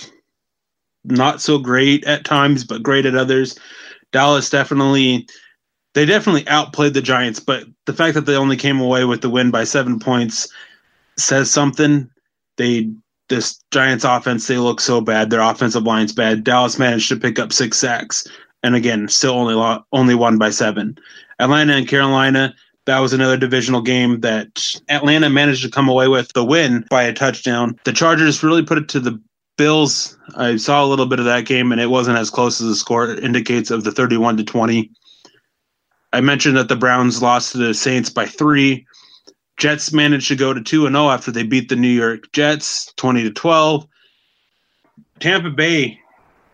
not 1.03 1.39
so 1.39 1.59
great 1.59 2.03
at 2.05 2.25
times, 2.25 2.63
but 2.63 2.81
great 2.81 3.05
at 3.05 3.15
others. 3.15 3.59
Dallas 4.11 4.49
definitely 4.49 5.27
they 5.93 6.07
definitely 6.07 6.47
outplayed 6.47 6.95
the 6.95 7.01
Giants, 7.03 7.39
but 7.39 7.67
the 7.85 7.93
fact 7.93 8.15
that 8.15 8.25
they 8.25 8.35
only 8.35 8.57
came 8.57 8.79
away 8.79 9.05
with 9.05 9.21
the 9.21 9.29
win 9.29 9.51
by 9.51 9.65
seven 9.65 9.99
points 9.99 10.47
says 11.17 11.51
something. 11.51 12.09
They 12.57 12.91
this 13.33 13.59
Giants 13.71 14.03
offense, 14.03 14.47
they 14.47 14.57
look 14.57 14.79
so 14.79 15.01
bad. 15.01 15.29
Their 15.29 15.41
offensive 15.41 15.83
line's 15.83 16.13
bad. 16.13 16.43
Dallas 16.43 16.77
managed 16.77 17.09
to 17.09 17.15
pick 17.15 17.39
up 17.39 17.51
six 17.51 17.77
sacks, 17.77 18.27
and 18.61 18.75
again, 18.75 19.07
still 19.07 19.33
only 19.33 19.55
lo- 19.55 19.83
only 19.91 20.15
won 20.15 20.37
by 20.37 20.49
seven. 20.49 20.97
Atlanta 21.39 21.73
and 21.73 21.87
Carolina, 21.87 22.53
that 22.85 22.99
was 22.99 23.13
another 23.13 23.37
divisional 23.37 23.81
game 23.81 24.21
that 24.21 24.75
Atlanta 24.89 25.29
managed 25.29 25.63
to 25.63 25.71
come 25.71 25.89
away 25.89 26.07
with 26.07 26.31
the 26.33 26.45
win 26.45 26.85
by 26.89 27.03
a 27.03 27.13
touchdown. 27.13 27.79
The 27.85 27.93
Chargers 27.93 28.43
really 28.43 28.63
put 28.63 28.77
it 28.77 28.89
to 28.89 28.99
the 28.99 29.19
Bills. 29.57 30.17
I 30.35 30.55
saw 30.57 30.83
a 30.83 30.87
little 30.87 31.05
bit 31.05 31.19
of 31.19 31.25
that 31.25 31.45
game, 31.45 31.71
and 31.71 31.79
it 31.79 31.89
wasn't 31.89 32.17
as 32.17 32.29
close 32.29 32.59
as 32.59 32.67
the 32.67 32.75
score 32.75 33.13
indicates 33.13 33.69
of 33.71 33.83
the 33.83 33.91
31 33.91 34.37
to 34.37 34.43
20. 34.43 34.89
I 36.11 36.21
mentioned 36.21 36.57
that 36.57 36.69
the 36.69 36.75
Browns 36.75 37.21
lost 37.21 37.51
to 37.51 37.57
the 37.57 37.73
Saints 37.73 38.09
by 38.09 38.25
three. 38.25 38.85
Jets 39.57 39.93
managed 39.93 40.27
to 40.29 40.35
go 40.35 40.53
to 40.53 40.61
2 40.61 40.85
and 40.85 40.95
0 40.95 41.09
after 41.09 41.31
they 41.31 41.43
beat 41.43 41.69
the 41.69 41.75
New 41.75 41.87
York 41.87 42.31
Jets 42.31 42.91
20 42.97 43.23
to 43.23 43.31
12. 43.31 43.87
Tampa 45.19 45.49
Bay, 45.49 45.99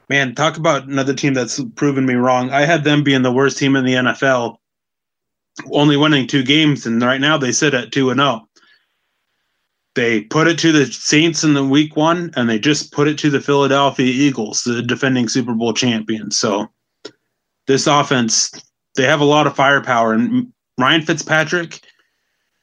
man, 0.10 0.36
talk 0.36 0.58
about 0.58 0.88
another 0.88 1.14
team 1.14 1.34
that's 1.34 1.64
proven 1.76 2.06
me 2.06 2.16
wrong. 2.16 2.52
I 2.52 2.66
had 2.66 2.84
them 2.84 3.04
being 3.04 3.22
the 3.22 3.32
worst 3.32 3.58
team 3.58 3.76
in 3.76 3.86
the 3.86 3.94
NFL, 3.94 4.58
only 5.72 5.98
winning 5.98 6.28
two 6.28 6.44
games, 6.44 6.86
and 6.86 7.02
right 7.02 7.22
now 7.22 7.38
they 7.38 7.52
sit 7.52 7.74
at 7.74 7.92
2 7.92 8.12
and 8.12 8.20
0. 8.20 8.48
They 9.96 10.22
put 10.22 10.48
it 10.48 10.60
to 10.60 10.72
the 10.72 10.86
Saints 10.86 11.44
in 11.44 11.54
the 11.54 11.66
week 11.66 11.96
one, 11.96 12.32
and 12.36 12.50
they 12.50 12.60
just 12.60 12.92
put 12.92 13.08
it 13.08 13.18
to 13.20 13.30
the 13.30 13.42
Philadelphia 13.42 14.06
Eagles, 14.06 14.64
the 14.64 14.82
defending 14.82 15.28
Super 15.28 15.54
Bowl 15.54 15.74
champions. 15.74 16.38
So 16.38 16.70
this 17.68 17.88
offense, 17.88 18.52
they 18.96 19.04
have 19.04 19.20
a 19.20 19.26
lot 19.26 19.48
of 19.48 19.56
firepower, 19.56 20.14
and 20.14 20.54
Ryan 20.78 21.02
Fitzpatrick 21.02 21.82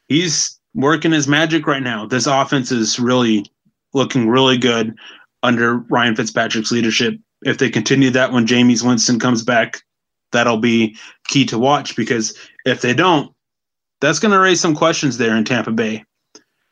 he's 0.09 0.59
working 0.75 1.13
his 1.13 1.29
magic 1.29 1.67
right 1.67 1.83
now. 1.83 2.07
This 2.07 2.27
offense 2.27 2.71
is 2.71 2.99
really 2.99 3.47
looking 3.95 4.29
really 4.29 4.59
good 4.59 4.95
under 5.43 5.79
Ryan 5.79 6.17
Fitzpatrick's 6.17 6.71
leadership. 6.71 7.15
If 7.43 7.59
they 7.59 7.71
continue 7.71 8.11
that 8.11 8.33
when 8.33 8.47
Jameis 8.47 8.87
Winston 8.87 9.19
comes 9.19 9.43
back, 9.43 9.83
that'll 10.33 10.59
be 10.59 10.97
key 11.29 11.45
to 11.47 11.59
watch 11.59 11.97
because 11.97 12.37
if 12.65 12.81
they 12.81 12.95
don't, 12.95 13.33
that's 14.01 14.19
going 14.19 14.33
to 14.33 14.39
raise 14.39 14.61
some 14.61 14.75
questions 14.75 15.19
there 15.19 15.37
in 15.37 15.45
Tampa 15.45 15.73
Bay. 15.73 16.05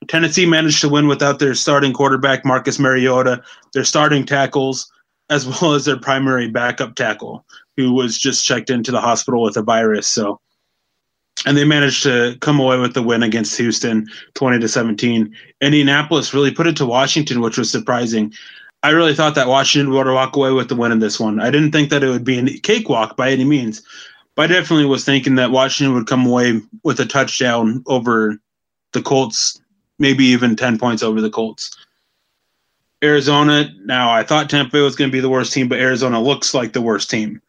Tennessee 0.09 0.45
managed 0.45 0.81
to 0.83 0.89
win 0.89 1.07
without 1.07 1.39
their 1.39 1.55
starting 1.55 1.93
quarterback, 1.93 2.45
Marcus 2.45 2.79
Mariota, 2.79 3.43
their 3.73 3.85
starting 3.85 4.27
tackles, 4.27 4.91
as 5.31 5.47
well 5.47 5.73
as 5.73 5.87
their 5.87 5.99
primary 5.99 6.49
backup 6.49 6.95
tackle, 6.95 7.47
who 7.77 7.93
was 7.93 8.19
just 8.19 8.45
checked 8.45 8.69
into 8.69 8.93
the 8.93 9.01
hospital 9.01 9.43
with 9.43 9.57
a 9.57 9.63
virus. 9.63 10.07
So 10.07 10.41
and 11.47 11.57
they 11.57 11.65
managed 11.65 12.03
to 12.05 12.37
come 12.41 12.61
away 12.61 12.79
with 12.79 12.95
the 12.95 13.03
win 13.03 13.23
against 13.23 13.57
Houston, 13.59 14.09
twenty 14.35 14.59
to 14.61 14.69
seventeen. 14.69 15.35
Indianapolis 15.61 16.35
really 16.35 16.51
put 16.51 16.67
it 16.67 16.77
to 16.77 16.87
Washington, 16.87 17.41
which 17.41 17.59
was 17.59 17.71
surprising. 17.71 18.33
I 18.83 18.91
really 18.91 19.15
thought 19.15 19.35
that 19.37 19.49
Washington 19.49 19.93
would 19.93 20.07
walk 20.07 20.37
away 20.37 20.53
with 20.53 20.69
the 20.69 20.77
win 20.77 20.93
in 20.93 20.99
this 20.99 21.19
one. 21.19 21.41
I 21.41 21.51
didn't 21.51 21.73
think 21.73 21.89
that 21.89 22.05
it 22.05 22.09
would 22.09 22.25
be 22.25 22.39
a 22.39 22.59
cakewalk 22.59 23.17
by 23.17 23.31
any 23.31 23.45
means, 23.45 23.83
but 24.35 24.51
I 24.51 24.55
definitely 24.55 24.85
was 24.85 25.05
thinking 25.05 25.37
that 25.37 25.51
Washington 25.51 25.95
would 25.95 26.07
come 26.07 26.27
away 26.27 26.61
with 26.83 27.01
a 27.01 27.07
touchdown 27.07 27.83
over 27.87 28.39
the 28.93 29.01
Colts, 29.01 29.59
maybe 29.99 30.25
even 30.27 30.55
10 30.55 30.79
points 30.79 31.03
over 31.03 31.23
the 31.23 31.31
Colts. 31.31 31.75
Arizona, 33.03 33.71
now 33.85 34.11
I 34.11 34.23
thought 34.23 34.51
Tampa 34.51 34.79
was 34.79 34.97
going 34.97 35.11
to 35.11 35.13
be 35.13 35.21
the 35.21 35.31
worst 35.31 35.53
team, 35.53 35.69
but 35.69 35.79
Arizona 35.79 36.21
looks 36.21 36.55
like 36.55 36.73
the 36.73 36.83
worst 36.83 37.11
team. 37.11 37.41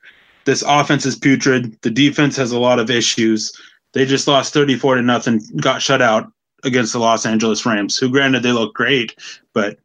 This 0.46 0.64
offense 0.68 1.06
is 1.06 1.16
putrid. 1.16 1.78
The 1.82 1.90
defense 1.90 2.36
has 2.38 2.52
a 2.52 2.60
lot 2.60 2.80
of 2.80 2.90
issues. 2.90 3.52
They 3.96 4.06
just 4.06 4.28
lost 4.28 4.54
34 4.54 4.96
to 4.96 5.02
nothing, 5.02 5.42
got 5.56 5.82
shut 5.82 6.02
out 6.02 6.30
against 6.66 6.92
the 6.92 7.00
Los 7.00 7.26
Angeles 7.26 7.66
Rams, 7.66 7.96
who 7.96 8.10
granted 8.10 8.44
they 8.44 8.52
look 8.52 8.76
great, 8.76 9.16
but 9.54 9.80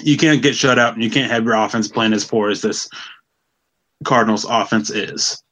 you 0.00 0.16
can't 0.16 0.42
get 0.42 0.56
shut 0.56 0.78
out 0.78 0.94
and 0.94 1.04
you 1.04 1.10
can't 1.10 1.30
have 1.30 1.44
your 1.44 1.54
offense 1.54 1.88
playing 1.88 2.14
as 2.14 2.24
poor 2.24 2.48
as 2.48 2.62
this 2.62 2.88
Cardinals 4.02 4.46
offense 4.48 4.88
is. 4.88 5.42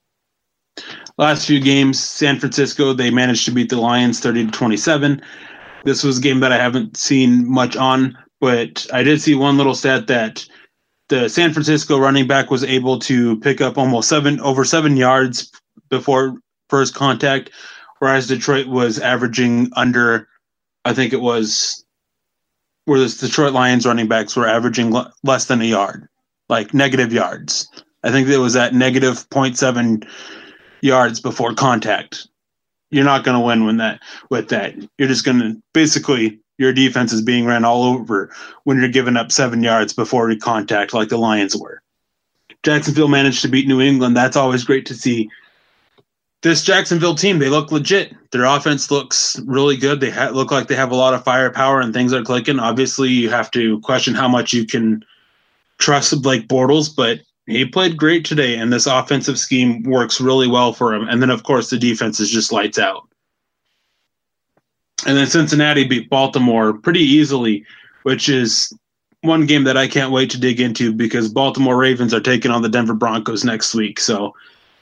Last 1.19 1.47
few 1.47 1.61
games, 1.61 2.01
San 2.01 2.41
Francisco, 2.41 2.95
they 2.95 3.11
managed 3.11 3.45
to 3.45 3.51
beat 3.51 3.69
the 3.69 3.77
Lions 3.77 4.21
30 4.21 4.47
to 4.47 4.53
27. 4.53 5.21
This 5.85 6.03
was 6.03 6.17
a 6.17 6.23
game 6.23 6.41
that 6.41 6.53
I 6.53 6.57
haven't 6.57 6.97
seen 6.97 7.47
much 7.47 7.77
on, 7.77 8.17
but 8.41 8.87
I 8.91 9.03
did 9.03 9.21
see 9.21 9.35
one 9.35 9.59
little 9.59 9.75
stat 9.75 10.07
that 10.07 10.47
the 11.11 11.29
San 11.29 11.53
Francisco 11.53 11.99
running 11.99 12.27
back 12.27 12.51
was 12.51 12.65
able 12.65 12.99
to 13.01 13.39
pick 13.41 13.61
up 13.61 13.77
almost 13.77 14.09
seven 14.09 14.41
over 14.41 14.65
seven 14.65 14.97
yards 14.97 15.53
before 15.91 16.39
first 16.71 16.95
contact, 16.95 17.51
whereas 17.99 18.29
Detroit 18.29 18.67
was 18.67 18.99
averaging 18.99 19.71
under, 19.77 20.29
I 20.85 20.95
think 20.95 21.13
it 21.13 21.21
was 21.21 21.85
where 22.87 22.99
the 22.99 23.09
Detroit 23.09 23.53
Lions 23.53 23.87
running 23.87 24.09
backs 24.09 24.37
were 24.37 24.49
averaging 24.49 24.95
l- 24.95 25.13
less 25.23 25.47
than 25.47 25.61
a 25.61 25.65
yard, 25.65 26.09
like 26.49 26.73
negative 26.73 27.13
yards. 27.13 27.69
I 28.03 28.11
think 28.11 28.29
it 28.29 28.39
was 28.39 28.57
at 28.57 28.75
negative 28.75 29.29
0.7 29.29 30.09
yards 30.81 31.21
before 31.21 31.55
contact. 31.55 32.27
You're 32.91 33.05
not 33.05 33.25
going 33.25 33.39
to 33.39 33.47
win 33.47 33.67
when 33.67 33.77
that 33.77 34.01
with 34.31 34.49
that. 34.49 34.75
You're 34.99 35.09
just 35.09 35.25
going 35.25 35.39
to 35.39 35.63
basically 35.73 36.41
your 36.59 36.73
defense 36.73 37.13
is 37.13 37.23
being 37.23 37.47
ran 37.47 37.65
all 37.65 37.85
over 37.85 38.35
when 38.65 38.79
you're 38.79 38.89
giving 38.89 39.17
up 39.17 39.33
seven 39.33 39.63
yards 39.63 39.93
before 39.93 40.35
contact, 40.37 40.93
like 40.93 41.09
the 41.09 41.17
Lions 41.17 41.57
were. 41.57 41.83
Jacksonville 42.63 43.09
managed 43.09 43.41
to 43.43 43.49
beat 43.49 43.67
New 43.69 43.81
England. 43.81 44.17
That's 44.17 44.37
always 44.37 44.65
great 44.65 44.85
to 44.87 44.95
see 44.95 45.31
this 46.43 46.63
Jacksonville 46.63 47.15
team, 47.15 47.39
they 47.39 47.49
look 47.49 47.71
legit. 47.71 48.15
Their 48.31 48.45
offense 48.45 48.91
looks 48.91 49.39
really 49.47 49.77
good. 49.77 50.01
They 50.01 50.11
ha- 50.11 50.31
look 50.31 50.51
like 50.51 50.69
they 50.69 50.75
have 50.75 50.91
a 50.91 50.97
lot 50.97 51.13
of 51.13 51.25
firepower 51.25 51.81
and 51.81 51.93
things 51.93 52.13
are 52.13 52.23
clicking. 52.23 52.59
Obviously, 52.59 53.11
you 53.11 53.29
have 53.29 53.51
to 53.53 53.81
question 53.81 54.15
how 54.15 54.29
much 54.29 54.53
you 54.53 54.65
can 54.65 55.05
trust 55.79 56.23
Blake 56.23 56.49
Bortles, 56.49 56.95
but 56.95 57.21
he 57.47 57.65
played 57.65 57.97
great 57.97 58.25
today, 58.25 58.57
and 58.57 58.73
this 58.73 58.87
offensive 58.87 59.39
scheme 59.39 59.83
works 59.83 60.21
really 60.21 60.47
well 60.47 60.73
for 60.73 60.95
him. 60.95 61.09
And 61.09 61.21
then, 61.21 61.31
of 61.31 61.43
course, 61.43 61.69
the 61.69 61.79
defense 61.79 62.21
is 62.21 62.31
just 62.31 62.53
lights 62.53 62.79
out. 62.79 63.09
And 65.07 65.17
then 65.17 65.27
Cincinnati 65.27 65.85
beat 65.85 66.09
Baltimore 66.11 66.75
pretty 66.75 67.01
easily, 67.01 67.65
which 68.03 68.29
is 68.29 68.73
one 69.23 69.47
game 69.47 69.65
that 69.65 69.77
I 69.77 69.89
can't 69.89 70.13
wait 70.13 70.31
to 70.31 70.41
dig 70.41 70.61
into 70.61 70.93
because 70.93 71.29
Baltimore 71.29 71.77
Ravens 71.77 72.15
are 72.15 72.21
taking 72.21 72.51
on 72.51 72.63
the 72.63 72.69
Denver 72.69 72.95
Broncos 72.95 73.45
next 73.45 73.75
week. 73.75 73.99
So 73.99 74.35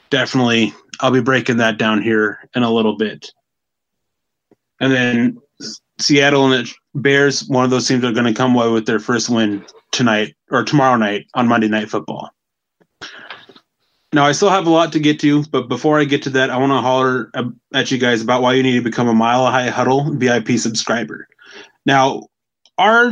definitely 0.09 0.73
I'll 0.99 1.11
be 1.11 1.21
breaking 1.21 1.57
that 1.57 1.77
down 1.77 2.01
here 2.01 2.49
in 2.55 2.63
a 2.63 2.71
little 2.71 2.97
bit. 2.97 3.31
And 4.79 4.91
then 4.91 5.41
Seattle 5.99 6.51
and 6.51 6.65
the 6.65 6.73
Bears, 6.95 7.47
one 7.47 7.63
of 7.63 7.71
those 7.71 7.87
teams 7.87 8.03
are 8.03 8.11
going 8.11 8.25
to 8.25 8.33
come 8.33 8.55
away 8.55 8.69
with 8.69 8.85
their 8.85 8.99
first 8.99 9.29
win 9.29 9.65
tonight 9.91 10.35
or 10.49 10.63
tomorrow 10.63 10.97
night 10.97 11.27
on 11.33 11.47
Monday 11.47 11.67
Night 11.67 11.89
Football. 11.89 12.29
Now, 14.11 14.25
I 14.25 14.31
still 14.31 14.49
have 14.49 14.65
a 14.65 14.71
lot 14.71 14.91
to 14.93 14.99
get 14.99 15.19
to, 15.19 15.43
but 15.51 15.69
before 15.69 15.99
I 15.99 16.03
get 16.03 16.23
to 16.23 16.31
that, 16.31 16.49
I 16.49 16.57
want 16.57 16.71
to 16.71 16.81
holler 16.81 17.31
at 17.73 17.91
you 17.91 17.99
guys 17.99 18.23
about 18.23 18.41
why 18.41 18.53
you 18.53 18.63
need 18.63 18.75
to 18.75 18.81
become 18.81 19.07
a 19.07 19.13
Mile 19.13 19.45
High 19.45 19.69
Huddle 19.69 20.15
VIP 20.15 20.51
subscriber. 20.53 21.27
Now, 21.85 22.23
our 22.79 23.11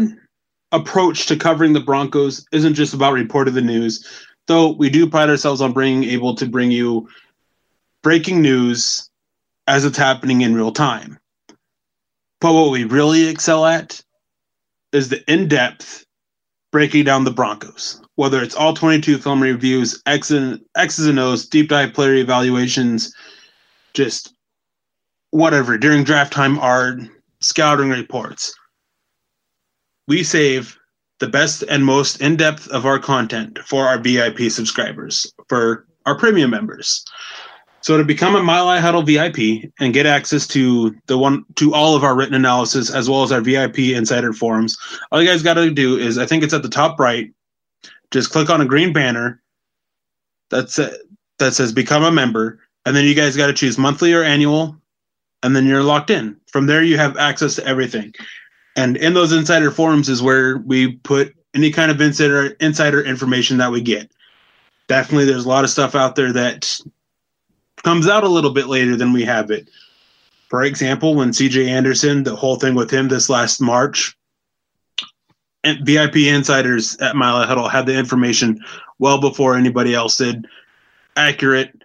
approach 0.72 1.28
to 1.28 1.36
covering 1.36 1.74
the 1.74 1.82
Broncos 1.82 2.46
isn't 2.52 2.74
just 2.74 2.96
about 2.96 3.14
reporting 3.14 3.54
the 3.54 3.62
news, 3.62 4.26
though 4.48 4.72
we 4.72 4.90
do 4.90 5.08
pride 5.08 5.30
ourselves 5.30 5.62
on 5.62 5.74
being 5.74 6.04
able 6.04 6.34
to 6.36 6.48
bring 6.48 6.72
you 6.72 7.08
breaking 8.04 8.42
news 8.42 9.10
as 9.68 9.86
it's 9.86 9.98
happening 9.98 10.42
in 10.42 10.56
real 10.56 10.72
time. 10.72 11.20
But 12.40 12.54
what 12.54 12.72
we 12.72 12.84
really 12.84 13.28
excel 13.28 13.66
at 13.66 14.02
is 14.94 15.10
the 15.10 15.24
in 15.32 15.48
depth 15.48 16.06
breaking 16.72 17.06
down 17.06 17.24
the 17.24 17.32
Broncos. 17.32 18.02
Whether 18.16 18.42
it's 18.42 18.56
all 18.56 18.74
22 18.74 19.18
film 19.18 19.42
reviews, 19.42 20.02
X 20.06 20.32
and, 20.32 20.60
X's 20.76 21.08
and 21.08 21.20
O's, 21.20 21.48
deep 21.48 21.70
dive 21.70 21.94
player 21.94 22.16
evaluations, 22.16 23.14
just 23.94 24.34
whatever, 25.32 25.78
during 25.78 26.04
draft 26.04 26.34
time, 26.34 26.58
our 26.60 27.00
scouting 27.42 27.90
reports. 27.90 28.54
We 30.08 30.24
save 30.24 30.78
the 31.20 31.28
best 31.28 31.64
and 31.64 31.86
most 31.86 32.22
in 32.22 32.38
depth 32.38 32.68
of 32.70 32.86
our 32.86 33.00
content 33.00 33.60
for 33.60 33.88
our 33.88 34.00
VIP 34.00 34.52
subscribers, 34.52 35.32
for 35.50 35.86
our 36.06 36.18
premium 36.18 36.52
members. 36.52 37.04
So 37.88 37.96
to 37.96 38.04
become 38.04 38.36
a 38.36 38.44
Mile 38.44 38.82
Huddle 38.82 39.02
VIP 39.02 39.72
and 39.80 39.94
get 39.94 40.06
access 40.06 40.46
to 40.48 40.94
the 41.06 41.18
one 41.18 41.46
to 41.56 41.74
all 41.74 41.96
of 41.96 42.04
our 42.04 42.18
written 42.18 42.36
analysis 42.36 42.94
as 42.94 43.10
well 43.10 43.24
as 43.24 43.32
our 43.32 43.40
VIP 43.40 43.80
insider 43.80 44.34
forums, 44.34 44.78
all 45.10 45.22
you 45.22 45.28
guys 45.30 45.42
got 45.42 45.54
to 45.54 45.72
do 45.72 45.98
is 45.98 46.18
I 46.18 46.26
think 46.26 46.44
it's 46.44 46.54
at 46.54 46.64
the 46.64 46.68
top 46.68 47.00
right. 47.00 47.32
Just 48.12 48.30
click 48.30 48.50
on 48.50 48.60
a 48.60 48.66
green 48.66 48.92
banner 48.92 49.42
that's 50.52 50.78
it, 50.78 51.00
that 51.40 51.54
says 51.54 51.72
become 51.72 52.04
a 52.04 52.12
member, 52.12 52.60
and 52.86 52.94
then 52.94 53.06
you 53.06 53.16
guys 53.16 53.38
got 53.38 53.48
to 53.48 53.54
choose 53.54 53.78
monthly 53.78 54.14
or 54.14 54.22
annual, 54.22 54.76
and 55.42 55.56
then 55.56 55.66
you're 55.66 55.82
locked 55.82 56.10
in. 56.10 56.36
From 56.52 56.66
there, 56.66 56.84
you 56.84 56.98
have 56.98 57.16
access 57.16 57.56
to 57.56 57.66
everything. 57.66 58.14
And 58.76 58.98
in 58.98 59.14
those 59.14 59.32
insider 59.32 59.72
forums 59.72 60.10
is 60.10 60.22
where 60.22 60.58
we 60.58 60.98
put 60.98 61.34
any 61.54 61.72
kind 61.72 61.90
of 61.90 62.02
insider 62.02 62.48
insider 62.60 63.02
information 63.02 63.56
that 63.60 63.72
we 63.72 63.80
get. 63.80 64.12
Definitely, 64.90 65.24
there's 65.24 65.46
a 65.46 65.50
lot 65.50 65.64
of 65.64 65.70
stuff 65.70 65.96
out 65.96 66.18
there 66.18 66.34
that 66.34 66.82
comes 67.84 68.08
out 68.08 68.24
a 68.24 68.30
little 68.30 68.52
bit 68.52 68.68
later 68.68 68.96
than 68.96 69.14
we 69.14 69.24
have 69.24 69.52
it. 69.52 69.70
For 70.50 70.64
example, 70.64 71.16
when 71.16 71.32
CJ 71.32 71.68
Anderson, 71.68 72.24
the 72.24 72.36
whole 72.36 72.56
thing 72.56 72.76
with 72.76 72.92
him 72.92 73.08
this 73.08 73.30
last 73.30 73.62
March, 73.62 74.18
and 75.64 75.86
VIP 75.86 76.18
insiders 76.18 76.96
at 76.98 77.16
Mile 77.16 77.46
Huddle 77.46 77.68
had 77.68 77.86
the 77.86 77.98
information 77.98 78.64
well 79.00 79.20
before 79.20 79.56
anybody 79.56 79.94
else 79.94 80.18
did, 80.18 80.46
accurate, 81.18 81.84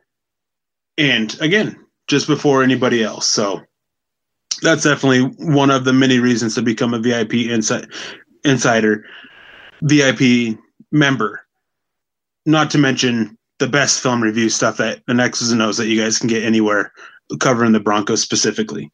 and 0.99 1.37
again, 1.41 1.85
just 2.07 2.27
before 2.27 2.63
anybody 2.63 3.03
else. 3.03 3.27
So 3.27 3.63
that's 4.63 4.85
definitely 4.85 5.23
one 5.47 5.71
of 5.71 5.85
the 5.85 5.93
many 5.93 6.21
reasons 6.21 6.55
to 6.55 6.63
become 6.63 6.95
a 6.95 6.99
VIP 6.99 7.31
insi- 7.31 7.91
insider, 8.45 9.05
VIP 9.83 10.59
member. 10.93 11.45
Not 12.47 12.71
to 12.71 12.79
mention 12.79 13.37
the 13.63 13.69
best 13.69 14.01
film 14.01 14.21
review 14.21 14.49
stuff 14.49 14.77
that 14.79 15.03
the 15.07 15.13
and 15.13 15.63
O's 15.63 15.77
that 15.77 15.87
you 15.87 16.03
guys 16.03 16.19
can 16.19 16.27
get 16.27 16.43
anywhere 16.43 16.93
covering 17.39 17.71
the 17.71 17.79
Broncos 17.79 18.21
specifically. 18.21 18.91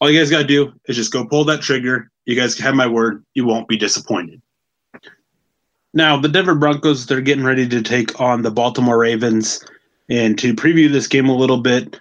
All 0.00 0.10
you 0.10 0.18
guys 0.18 0.28
got 0.28 0.38
to 0.38 0.44
do 0.44 0.72
is 0.88 0.96
just 0.96 1.12
go 1.12 1.24
pull 1.24 1.44
that 1.44 1.62
trigger. 1.62 2.10
You 2.24 2.34
guys 2.34 2.58
have 2.58 2.74
my 2.74 2.88
word. 2.88 3.24
You 3.34 3.46
won't 3.46 3.68
be 3.68 3.76
disappointed. 3.76 4.42
Now, 5.94 6.16
the 6.16 6.28
Denver 6.28 6.56
Broncos, 6.56 7.06
they're 7.06 7.20
getting 7.20 7.44
ready 7.44 7.68
to 7.68 7.80
take 7.80 8.20
on 8.20 8.42
the 8.42 8.50
Baltimore 8.50 8.98
Ravens. 8.98 9.64
And 10.10 10.36
to 10.40 10.52
preview 10.52 10.90
this 10.90 11.06
game 11.06 11.28
a 11.28 11.36
little 11.36 11.60
bit, 11.60 12.00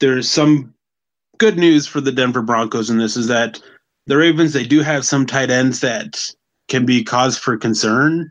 there's 0.00 0.28
some 0.28 0.74
good 1.38 1.56
news 1.56 1.86
for 1.86 2.02
the 2.02 2.12
Denver 2.12 2.42
Broncos, 2.42 2.90
and 2.90 3.00
this 3.00 3.16
is 3.16 3.28
that 3.28 3.62
the 4.06 4.18
Ravens, 4.18 4.52
they 4.52 4.64
do 4.64 4.82
have 4.82 5.06
some 5.06 5.24
tight 5.24 5.50
ends 5.50 5.80
that 5.80 6.20
can 6.68 6.84
be 6.84 7.02
cause 7.02 7.38
for 7.38 7.56
concern. 7.56 8.30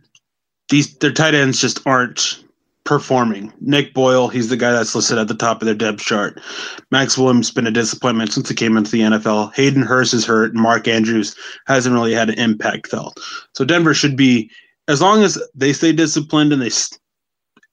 These 0.69 0.95
their 0.97 1.11
tight 1.11 1.33
ends 1.33 1.59
just 1.59 1.79
aren't 1.87 2.43
performing. 2.89 3.53
Nick 3.61 3.93
Boyle, 3.93 4.29
he's 4.29 4.49
the 4.49 4.57
guy 4.57 4.71
that's 4.71 4.95
listed 4.95 5.19
at 5.19 5.27
the 5.27 5.35
top 5.35 5.61
of 5.61 5.67
their 5.67 5.75
depth 5.75 5.99
chart. 5.99 6.41
Maxx 6.89 7.19
Williams 7.19 7.51
been 7.51 7.67
a 7.67 7.71
disappointment 7.71 8.33
since 8.33 8.49
he 8.49 8.55
came 8.55 8.75
into 8.75 8.89
the 8.89 9.01
NFL. 9.01 9.53
Hayden 9.53 9.83
Hurst 9.83 10.11
is 10.15 10.25
hurt, 10.25 10.53
and 10.53 10.61
Mark 10.63 10.87
Andrews 10.87 11.35
hasn't 11.67 11.93
really 11.93 12.15
had 12.15 12.29
an 12.29 12.39
impact 12.39 12.87
felt. 12.87 13.19
So 13.53 13.63
Denver 13.63 13.93
should 13.93 14.17
be, 14.17 14.49
as 14.87 15.03
long 15.03 15.21
as 15.21 15.39
they 15.53 15.71
stay 15.71 15.91
disciplined 15.91 16.51
and 16.51 16.63
they 16.63 16.71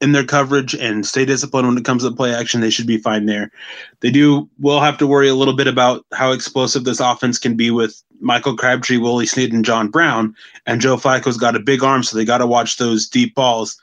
in 0.03 0.13
their 0.13 0.23
coverage 0.23 0.75
and 0.75 1.07
stay 1.07 1.25
disciplined 1.25 1.67
when 1.67 1.79
it 1.79 1.87
comes 1.87 2.03
to 2.03 2.11
play 2.11 2.35
action, 2.35 2.61
they 2.61 2.69
should 2.69 2.87
be 2.87 2.99
fine 2.99 3.25
there. 3.25 3.51
They 4.01 4.11
do 4.11 4.51
will 4.59 4.81
have 4.81 4.99
to 4.99 5.07
worry 5.07 5.31
a 5.31 5.35
little 5.35 5.57
bit 5.57 5.67
about 5.67 6.05
how 6.13 6.33
explosive 6.33 6.85
this 6.85 7.01
offense 7.01 7.39
can 7.39 7.57
be 7.57 7.71
with 7.71 8.03
Michael 8.21 8.55
Crabtree, 8.55 8.99
Willie 8.99 9.25
Snead, 9.25 9.55
and 9.55 9.65
John 9.65 9.89
Brown. 9.89 10.37
And 10.67 10.83
Joe 10.83 10.99
Flacco's 10.99 11.39
got 11.39 11.57
a 11.57 11.61
big 11.61 11.83
arm, 11.83 12.03
so 12.03 12.19
they 12.19 12.27
got 12.27 12.39
to 12.39 12.47
watch 12.47 12.77
those 12.77 13.09
deep 13.09 13.35
balls 13.35 13.81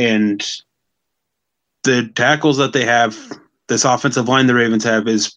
and 0.00 0.42
the 1.84 2.10
tackles 2.14 2.56
that 2.56 2.72
they 2.72 2.86
have, 2.86 3.18
this 3.68 3.84
offensive 3.84 4.28
line 4.28 4.46
the 4.46 4.54
Ravens 4.54 4.84
have 4.84 5.06
is 5.06 5.36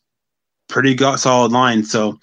pretty 0.69 0.97
solid 1.17 1.52
line. 1.52 1.84
So 1.84 2.17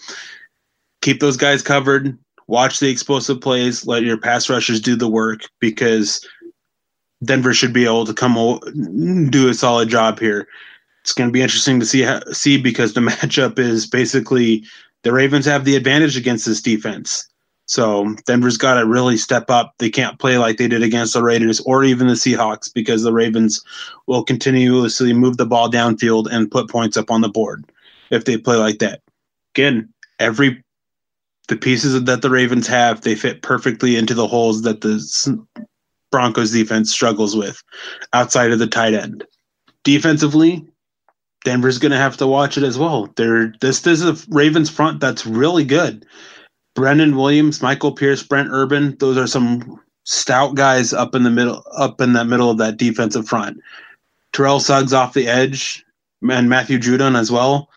keep 1.02 1.20
those 1.20 1.36
guys 1.36 1.62
covered. 1.62 2.18
watch 2.46 2.80
the 2.80 2.88
explosive 2.88 3.40
plays, 3.40 3.86
let 3.86 4.02
your 4.02 4.16
pass 4.16 4.48
rushers 4.48 4.80
do 4.80 4.96
the 4.96 5.08
work 5.08 5.42
because 5.60 6.26
Denver 7.22 7.52
should 7.52 7.74
be 7.74 7.84
able 7.84 8.06
to 8.06 8.14
come 8.14 8.58
do 9.30 9.48
a 9.48 9.54
solid 9.54 9.90
job 9.90 10.18
here. 10.18 10.48
It's 11.02 11.12
going 11.12 11.28
to 11.28 11.32
be 11.32 11.42
interesting 11.42 11.78
to 11.78 11.86
see 11.86 12.00
how, 12.00 12.20
see 12.32 12.60
because 12.60 12.94
the 12.94 13.00
matchup 13.12 13.58
is 13.58 13.86
basically 13.86 14.64
the 15.02 15.12
Ravens 15.12 15.44
have 15.44 15.66
the 15.66 15.76
advantage 15.76 16.16
against 16.16 16.46
this 16.46 16.62
defense. 16.62 17.28
So 17.70 18.16
Denver's 18.26 18.56
got 18.56 18.80
to 18.80 18.84
really 18.84 19.16
step 19.16 19.48
up. 19.48 19.74
They 19.78 19.90
can't 19.90 20.18
play 20.18 20.38
like 20.38 20.56
they 20.56 20.66
did 20.66 20.82
against 20.82 21.12
the 21.12 21.22
Raiders 21.22 21.60
or 21.60 21.84
even 21.84 22.08
the 22.08 22.14
Seahawks 22.14 22.68
because 22.74 23.04
the 23.04 23.12
Ravens 23.12 23.64
will 24.08 24.24
continuously 24.24 25.12
move 25.12 25.36
the 25.36 25.46
ball 25.46 25.70
downfield 25.70 26.26
and 26.32 26.50
put 26.50 26.68
points 26.68 26.96
up 26.96 27.12
on 27.12 27.20
the 27.20 27.28
board 27.28 27.64
if 28.10 28.24
they 28.24 28.36
play 28.36 28.56
like 28.56 28.80
that. 28.80 29.02
Again, 29.54 29.88
every 30.18 30.64
the 31.46 31.54
pieces 31.54 32.02
that 32.02 32.22
the 32.22 32.30
Ravens 32.30 32.66
have, 32.66 33.02
they 33.02 33.14
fit 33.14 33.40
perfectly 33.40 33.94
into 33.94 34.14
the 34.14 34.26
holes 34.26 34.62
that 34.62 34.80
the 34.80 35.46
Broncos 36.10 36.50
defense 36.50 36.90
struggles 36.90 37.36
with 37.36 37.62
outside 38.12 38.50
of 38.50 38.58
the 38.58 38.66
tight 38.66 38.94
end. 38.94 39.24
Defensively, 39.84 40.66
Denver's 41.44 41.78
going 41.78 41.92
to 41.92 41.98
have 41.98 42.16
to 42.16 42.26
watch 42.26 42.58
it 42.58 42.64
as 42.64 42.76
well. 42.76 43.12
There, 43.14 43.54
this, 43.60 43.82
this 43.82 44.02
is 44.02 44.26
a 44.26 44.26
Ravens 44.28 44.70
front 44.70 44.98
that's 44.98 45.24
really 45.24 45.64
good. 45.64 46.04
Brandon 46.74 47.16
Williams, 47.16 47.62
Michael 47.62 47.92
Pierce, 47.92 48.22
Brent 48.22 48.48
Urban. 48.50 48.96
Those 48.98 49.16
are 49.16 49.26
some 49.26 49.80
stout 50.04 50.54
guys 50.54 50.92
up 50.92 51.14
in 51.14 51.22
the 51.24 51.30
middle, 51.30 51.62
up 51.76 52.00
in 52.00 52.12
that 52.14 52.26
middle 52.26 52.50
of 52.50 52.58
that 52.58 52.76
defensive 52.76 53.28
front. 53.28 53.58
Terrell 54.32 54.60
Suggs 54.60 54.92
off 54.92 55.14
the 55.14 55.28
edge, 55.28 55.84
and 56.22 56.48
Matthew 56.48 56.78
Judon 56.78 57.18
as 57.18 57.30
well. 57.30 57.68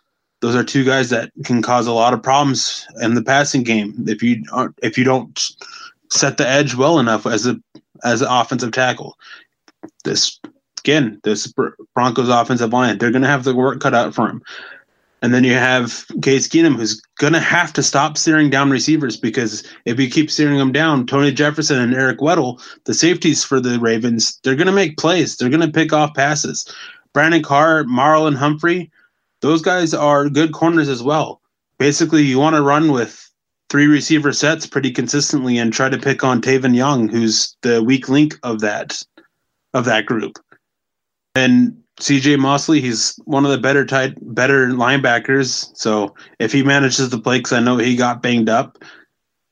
Those 0.41 0.55
are 0.55 0.63
two 0.63 0.83
guys 0.83 1.09
that 1.09 1.31
can 1.45 1.61
cause 1.61 1.87
a 1.87 1.93
lot 1.93 2.13
of 2.13 2.21
problems 2.21 2.85
in 3.01 3.15
the 3.15 3.23
passing 3.23 3.63
game 3.63 3.95
if 4.07 4.21
you 4.21 4.43
if 4.81 4.97
you 4.97 5.03
don't 5.03 5.39
set 6.11 6.37
the 6.37 6.47
edge 6.47 6.75
well 6.75 6.99
enough 6.99 7.25
as 7.25 7.47
a 7.47 7.57
as 8.03 8.21
an 8.21 8.27
offensive 8.29 8.73
tackle. 8.73 9.17
This 10.03 10.39
again, 10.79 11.19
this 11.23 11.51
Broncos 11.95 12.29
offensive 12.29 12.73
line, 12.73 12.97
they're 12.97 13.11
going 13.11 13.21
to 13.21 13.27
have 13.27 13.45
the 13.45 13.55
work 13.55 13.79
cut 13.79 13.95
out 13.95 14.13
for 14.13 14.27
them. 14.27 14.41
And 15.23 15.33
then 15.33 15.45
you 15.45 15.53
have 15.53 16.05
Case 16.21 16.49
Keenum, 16.49 16.75
who's 16.75 17.01
going 17.17 17.31
to 17.31 17.39
have 17.39 17.71
to 17.73 17.81
stop 17.81 18.17
steering 18.17 18.49
down 18.49 18.69
receivers 18.69 19.15
because 19.15 19.63
if 19.85 19.97
you 19.97 20.09
keep 20.09 20.29
steering 20.29 20.57
them 20.57 20.73
down, 20.73 21.07
Tony 21.07 21.31
Jefferson 21.31 21.79
and 21.79 21.95
Eric 21.95 22.19
Weddle, 22.19 22.61
the 22.83 22.93
safeties 22.93 23.41
for 23.41 23.61
the 23.61 23.79
Ravens, 23.79 24.37
they're 24.43 24.57
going 24.57 24.67
to 24.67 24.73
make 24.73 24.97
plays. 24.97 25.37
They're 25.37 25.49
going 25.49 25.61
to 25.61 25.71
pick 25.71 25.93
off 25.93 26.13
passes. 26.13 26.69
Brandon 27.13 27.41
Carr, 27.41 27.85
Marlon 27.85 28.35
Humphrey, 28.35 28.91
those 29.39 29.61
guys 29.61 29.93
are 29.93 30.29
good 30.29 30.51
corners 30.51 30.89
as 30.89 31.01
well. 31.01 31.39
Basically, 31.77 32.23
you 32.23 32.37
want 32.37 32.57
to 32.57 32.61
run 32.61 32.91
with 32.91 33.29
three 33.69 33.87
receiver 33.87 34.33
sets 34.33 34.67
pretty 34.67 34.91
consistently 34.91 35.57
and 35.57 35.71
try 35.71 35.87
to 35.87 35.97
pick 35.97 36.25
on 36.25 36.41
Tavon 36.41 36.75
Young, 36.75 37.07
who's 37.07 37.55
the 37.61 37.81
weak 37.81 38.09
link 38.09 38.37
of 38.43 38.59
that 38.59 39.01
of 39.73 39.85
that 39.85 40.05
group. 40.05 40.37
And 41.33 41.82
CJ 42.03 42.37
Mosley, 42.37 42.81
he's 42.81 43.17
one 43.23 43.45
of 43.45 43.51
the 43.51 43.57
better 43.57 43.85
tight, 43.85 44.13
better 44.35 44.67
linebackers. 44.67 45.71
So 45.73 46.13
if 46.37 46.51
he 46.51 46.61
manages 46.61 47.07
to 47.07 47.17
play, 47.17 47.37
because 47.37 47.53
I 47.53 47.61
know 47.61 47.77
he 47.77 47.95
got 47.95 48.21
banged 48.21 48.49
up, 48.49 48.77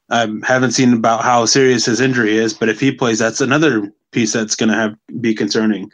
I 0.10 0.28
haven't 0.44 0.72
seen 0.72 0.94
about 0.94 1.24
how 1.24 1.46
serious 1.46 1.86
his 1.86 2.02
injury 2.02 2.36
is. 2.36 2.54
But 2.54 2.68
if 2.68 2.78
he 2.78 2.92
plays, 2.92 3.20
that's 3.20 3.40
another 3.40 3.94
piece 4.12 4.34
that's 4.34 4.58
going 4.58 4.68
to 4.68 4.76
have 4.76 4.98
be 5.22 5.34
concerning. 5.34 5.90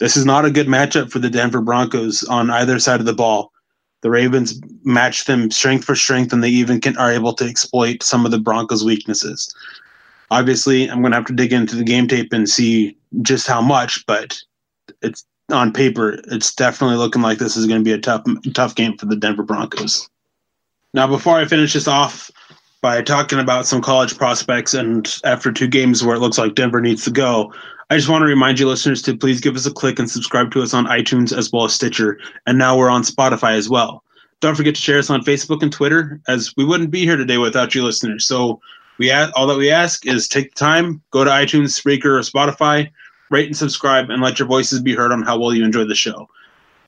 This 0.00 0.14
is 0.14 0.26
not 0.26 0.44
a 0.44 0.50
good 0.50 0.66
matchup 0.66 1.10
for 1.10 1.18
the 1.18 1.30
Denver 1.30 1.62
Broncos 1.62 2.24
on 2.24 2.50
either 2.50 2.78
side 2.78 3.00
of 3.00 3.06
the 3.06 3.14
ball. 3.14 3.50
The 4.02 4.10
Ravens 4.10 4.60
match 4.84 5.24
them 5.24 5.50
strength 5.50 5.86
for 5.86 5.94
strength, 5.94 6.30
and 6.34 6.44
they 6.44 6.50
even 6.50 6.78
can, 6.78 6.94
are 6.98 7.10
able 7.10 7.32
to 7.34 7.46
exploit 7.46 8.02
some 8.02 8.26
of 8.26 8.32
the 8.32 8.38
Broncos' 8.38 8.84
weaknesses. 8.84 9.50
Obviously, 10.30 10.90
I'm 10.90 11.00
going 11.00 11.12
to 11.12 11.16
have 11.16 11.26
to 11.26 11.32
dig 11.32 11.54
into 11.54 11.76
the 11.76 11.84
game 11.84 12.06
tape 12.06 12.34
and 12.34 12.46
see 12.46 12.98
just 13.22 13.46
how 13.46 13.62
much, 13.62 14.04
but 14.06 14.38
it's 15.00 15.24
on 15.52 15.72
paper, 15.72 16.18
it's 16.30 16.54
definitely 16.54 16.96
looking 16.96 17.22
like 17.22 17.38
this 17.38 17.56
is 17.56 17.66
going 17.66 17.80
to 17.80 17.84
be 17.84 17.92
a 17.92 17.98
tough 17.98 18.24
tough 18.54 18.74
game 18.74 18.96
for 18.96 19.06
the 19.06 19.16
Denver 19.16 19.42
Broncos. 19.42 20.08
Now, 20.94 21.06
before 21.06 21.38
I 21.38 21.44
finish 21.46 21.72
this 21.72 21.88
off 21.88 22.30
by 22.80 23.00
talking 23.00 23.38
about 23.38 23.66
some 23.66 23.80
college 23.80 24.16
prospects, 24.16 24.74
and 24.74 25.20
after 25.24 25.52
two 25.52 25.68
games 25.68 26.04
where 26.04 26.16
it 26.16 26.20
looks 26.20 26.38
like 26.38 26.54
Denver 26.54 26.80
needs 26.80 27.04
to 27.04 27.10
go, 27.10 27.52
I 27.90 27.96
just 27.96 28.08
want 28.08 28.22
to 28.22 28.26
remind 28.26 28.58
you, 28.58 28.68
listeners, 28.68 29.02
to 29.02 29.16
please 29.16 29.40
give 29.40 29.54
us 29.54 29.66
a 29.66 29.72
click 29.72 29.98
and 29.98 30.10
subscribe 30.10 30.50
to 30.52 30.62
us 30.62 30.74
on 30.74 30.86
iTunes 30.86 31.36
as 31.36 31.52
well 31.52 31.64
as 31.64 31.74
Stitcher, 31.74 32.18
and 32.46 32.58
now 32.58 32.76
we're 32.76 32.90
on 32.90 33.02
Spotify 33.02 33.56
as 33.56 33.68
well. 33.68 34.02
Don't 34.40 34.56
forget 34.56 34.74
to 34.74 34.80
share 34.80 34.98
us 34.98 35.10
on 35.10 35.22
Facebook 35.22 35.62
and 35.62 35.72
Twitter, 35.72 36.20
as 36.26 36.52
we 36.56 36.64
wouldn't 36.64 36.90
be 36.90 37.04
here 37.04 37.16
today 37.16 37.38
without 37.38 37.74
you, 37.74 37.84
listeners. 37.84 38.26
So 38.26 38.60
we 38.98 39.10
ask, 39.10 39.32
all 39.36 39.46
that 39.46 39.58
we 39.58 39.70
ask 39.70 40.06
is 40.06 40.26
take 40.26 40.54
the 40.54 40.58
time, 40.58 41.00
go 41.10 41.22
to 41.22 41.30
iTunes, 41.30 41.80
Spreaker, 41.80 42.18
or 42.18 42.20
Spotify, 42.20 42.90
rate 43.32 43.46
and 43.46 43.56
subscribe, 43.56 44.10
and 44.10 44.22
let 44.22 44.38
your 44.38 44.46
voices 44.46 44.80
be 44.80 44.94
heard 44.94 45.10
on 45.10 45.22
how 45.22 45.38
well 45.38 45.54
you 45.54 45.64
enjoy 45.64 45.84
the 45.84 45.94
show. 45.94 46.28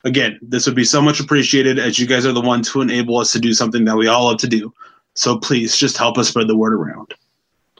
Again, 0.05 0.39
this 0.43 0.67
would 0.67 0.77
be 0.77 0.85
so 0.85 1.01
much 1.01 1.19
appreciated 1.19 1.79
as 1.79 1.99
you 1.99 2.07
guys 2.07 2.27
are 2.27 2.33
the 2.33 2.41
ones 2.41 2.69
who 2.69 2.83
enable 2.83 3.17
us 3.17 3.33
to 3.33 3.41
do 3.41 3.55
something 3.55 3.87
that 3.87 3.97
we 3.97 4.07
all 4.07 4.27
love 4.27 4.39
to 4.39 4.49
do. 4.49 4.73
So 5.15 5.39
please 5.39 5.77
just 5.77 5.97
help 5.97 6.19
us 6.19 6.29
spread 6.29 6.47
the 6.47 6.57
word 6.57 6.75
around. 6.75 7.15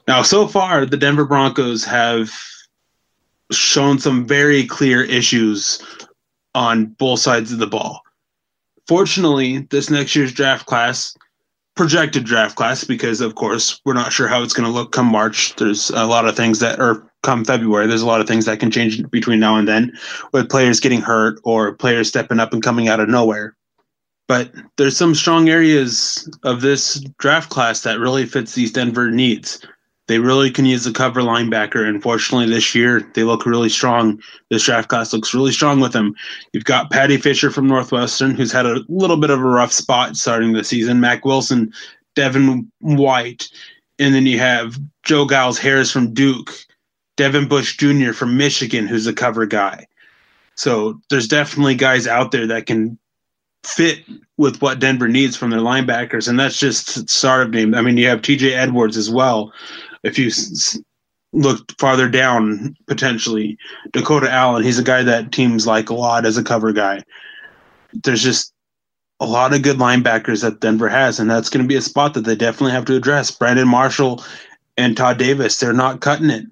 Now, 0.07 0.21
so 0.23 0.47
far, 0.47 0.85
the 0.85 0.97
Denver 0.97 1.25
Broncos 1.25 1.83
have 1.85 2.31
shown 3.51 3.99
some 3.99 4.25
very 4.25 4.65
clear 4.65 5.03
issues 5.03 5.81
on 6.55 6.85
both 6.85 7.19
sides 7.19 7.51
of 7.51 7.59
the 7.59 7.67
ball. 7.67 8.01
Fortunately, 8.87 9.59
this 9.69 9.89
next 9.89 10.15
year's 10.15 10.31
draft 10.31 10.65
class, 10.65 11.15
projected 11.75 12.23
draft 12.23 12.55
class, 12.55 12.83
because 12.83 13.21
of 13.21 13.35
course 13.35 13.81
we're 13.83 13.93
not 13.93 14.13
sure 14.13 14.27
how 14.27 14.41
it's 14.41 14.53
going 14.53 14.67
to 14.67 14.73
look 14.73 14.91
come 14.91 15.07
March. 15.07 15.55
There's 15.55 15.89
a 15.91 16.05
lot 16.05 16.27
of 16.27 16.35
things 16.35 16.59
that 16.59 16.79
are 16.79 17.07
come 17.25 17.43
February, 17.43 17.87
there's 17.87 18.01
a 18.01 18.07
lot 18.07 18.21
of 18.21 18.27
things 18.27 18.45
that 18.45 18.59
can 18.59 18.71
change 18.71 19.01
between 19.09 19.39
now 19.39 19.57
and 19.57 19.67
then, 19.67 19.91
with 20.31 20.49
players 20.49 20.79
getting 20.79 21.01
hurt 21.01 21.39
or 21.43 21.73
players 21.73 22.07
stepping 22.07 22.39
up 22.39 22.53
and 22.53 22.63
coming 22.63 22.87
out 22.87 22.99
of 22.99 23.09
nowhere. 23.09 23.55
But 24.27 24.51
there's 24.77 24.97
some 24.97 25.13
strong 25.13 25.49
areas 25.49 26.29
of 26.43 26.61
this 26.61 26.99
draft 27.19 27.49
class 27.49 27.81
that 27.81 27.99
really 27.99 28.25
fits 28.25 28.55
these 28.55 28.71
Denver 28.71 29.11
needs. 29.11 29.65
They 30.07 30.19
really 30.19 30.51
can 30.51 30.65
use 30.65 30.83
the 30.83 30.91
cover 30.91 31.21
linebacker. 31.21 31.87
Unfortunately, 31.87 32.47
this 32.47 32.75
year 32.75 33.01
they 33.15 33.23
look 33.23 33.45
really 33.45 33.69
strong. 33.69 34.21
This 34.49 34.63
draft 34.63 34.87
class 34.87 35.13
looks 35.13 35.33
really 35.33 35.51
strong 35.51 35.79
with 35.79 35.93
them. 35.93 36.13
You've 36.53 36.65
got 36.65 36.91
Paddy 36.91 37.17
Fisher 37.17 37.49
from 37.49 37.67
Northwestern, 37.67 38.35
who's 38.35 38.51
had 38.51 38.67
a 38.67 38.83
little 38.87 39.17
bit 39.17 39.31
of 39.31 39.39
a 39.39 39.43
rough 39.43 39.71
spot 39.71 40.15
starting 40.15 40.53
the 40.53 40.63
season. 40.63 40.99
Mack 40.99 41.25
Wilson, 41.25 41.73
Devin 42.15 42.71
White, 42.81 43.49
and 43.99 44.13
then 44.13 44.25
you 44.25 44.37
have 44.39 44.79
Joe 45.03 45.27
Giles 45.27 45.57
Harris 45.57 45.91
from 45.91 46.13
Duke, 46.13 46.51
Devin 47.17 47.47
Bush 47.47 47.77
Jr. 47.77 48.13
from 48.13 48.37
Michigan, 48.37 48.87
who's 48.87 49.07
a 49.07 49.13
cover 49.13 49.45
guy. 49.45 49.87
So 50.55 50.99
there's 51.09 51.27
definitely 51.27 51.75
guys 51.75 52.07
out 52.07 52.31
there 52.31 52.47
that 52.47 52.65
can 52.65 52.97
fit 53.63 53.99
with 54.37 54.61
what 54.61 54.79
Denver 54.79 55.07
needs 55.07 55.35
from 55.35 55.49
their 55.49 55.59
linebackers, 55.59 56.27
and 56.27 56.39
that's 56.39 56.59
just 56.59 57.09
sort 57.09 57.41
of 57.41 57.51
name. 57.51 57.73
I 57.73 57.81
mean, 57.81 57.97
you 57.97 58.07
have 58.07 58.21
T.J. 58.21 58.53
Edwards 58.53 58.97
as 58.97 59.09
well. 59.09 59.51
If 60.03 60.19
you 60.19 60.31
look 61.33 61.71
farther 61.79 62.07
down, 62.07 62.75
potentially 62.87 63.57
Dakota 63.91 64.31
Allen, 64.31 64.63
he's 64.63 64.79
a 64.79 64.83
guy 64.83 65.03
that 65.03 65.31
teams 65.31 65.67
like 65.67 65.89
a 65.89 65.93
lot 65.93 66.25
as 66.25 66.37
a 66.37 66.43
cover 66.43 66.71
guy. 66.71 67.03
There's 68.03 68.23
just 68.23 68.53
a 69.19 69.25
lot 69.25 69.53
of 69.53 69.61
good 69.61 69.77
linebackers 69.77 70.41
that 70.41 70.59
Denver 70.59 70.89
has, 70.89 71.19
and 71.19 71.29
that's 71.29 71.49
going 71.49 71.63
to 71.63 71.67
be 71.67 71.75
a 71.75 71.81
spot 71.81 72.13
that 72.13 72.21
they 72.21 72.35
definitely 72.35 72.71
have 72.71 72.85
to 72.85 72.95
address. 72.95 73.31
Brandon 73.31 73.67
Marshall 73.67 74.23
and 74.77 74.95
Todd 74.95 75.17
Davis, 75.17 75.57
they're 75.57 75.73
not 75.73 76.01
cutting 76.01 76.29
it. 76.29 76.45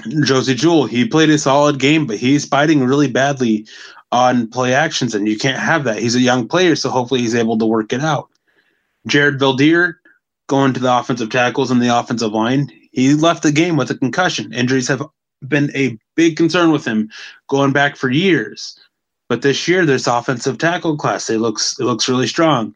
Josey 0.00 0.54
Jewell, 0.54 0.86
he 0.86 1.06
played 1.06 1.30
a 1.30 1.38
solid 1.38 1.78
game, 1.78 2.06
but 2.06 2.16
he's 2.16 2.46
biting 2.46 2.82
really 2.82 3.10
badly 3.10 3.66
on 4.10 4.48
play 4.48 4.74
actions, 4.74 5.14
and 5.14 5.28
you 5.28 5.38
can't 5.38 5.58
have 5.58 5.84
that. 5.84 5.98
He's 5.98 6.14
a 6.14 6.20
young 6.20 6.48
player, 6.48 6.76
so 6.76 6.90
hopefully 6.90 7.20
he's 7.20 7.34
able 7.34 7.58
to 7.58 7.66
work 7.66 7.92
it 7.92 8.00
out. 8.00 8.28
Jared 9.06 9.38
Veldheer 9.38 9.94
going 10.48 10.72
to 10.74 10.80
the 10.80 10.98
offensive 10.98 11.30
tackles 11.30 11.70
and 11.70 11.80
the 11.80 11.96
offensive 11.96 12.32
line. 12.32 12.70
He 12.92 13.14
left 13.14 13.42
the 13.42 13.52
game 13.52 13.76
with 13.76 13.90
a 13.90 13.94
concussion. 13.94 14.52
Injuries 14.52 14.88
have 14.88 15.02
been 15.46 15.74
a 15.74 15.98
big 16.14 16.36
concern 16.36 16.70
with 16.70 16.84
him 16.84 17.10
going 17.48 17.72
back 17.72 17.96
for 17.96 18.10
years. 18.10 18.78
But 19.28 19.42
this 19.42 19.66
year, 19.66 19.86
this 19.86 20.06
offensive 20.06 20.58
tackle 20.58 20.96
class, 20.96 21.30
it 21.30 21.38
looks 21.38 21.78
it 21.80 21.84
looks 21.84 22.08
really 22.08 22.26
strong. 22.26 22.74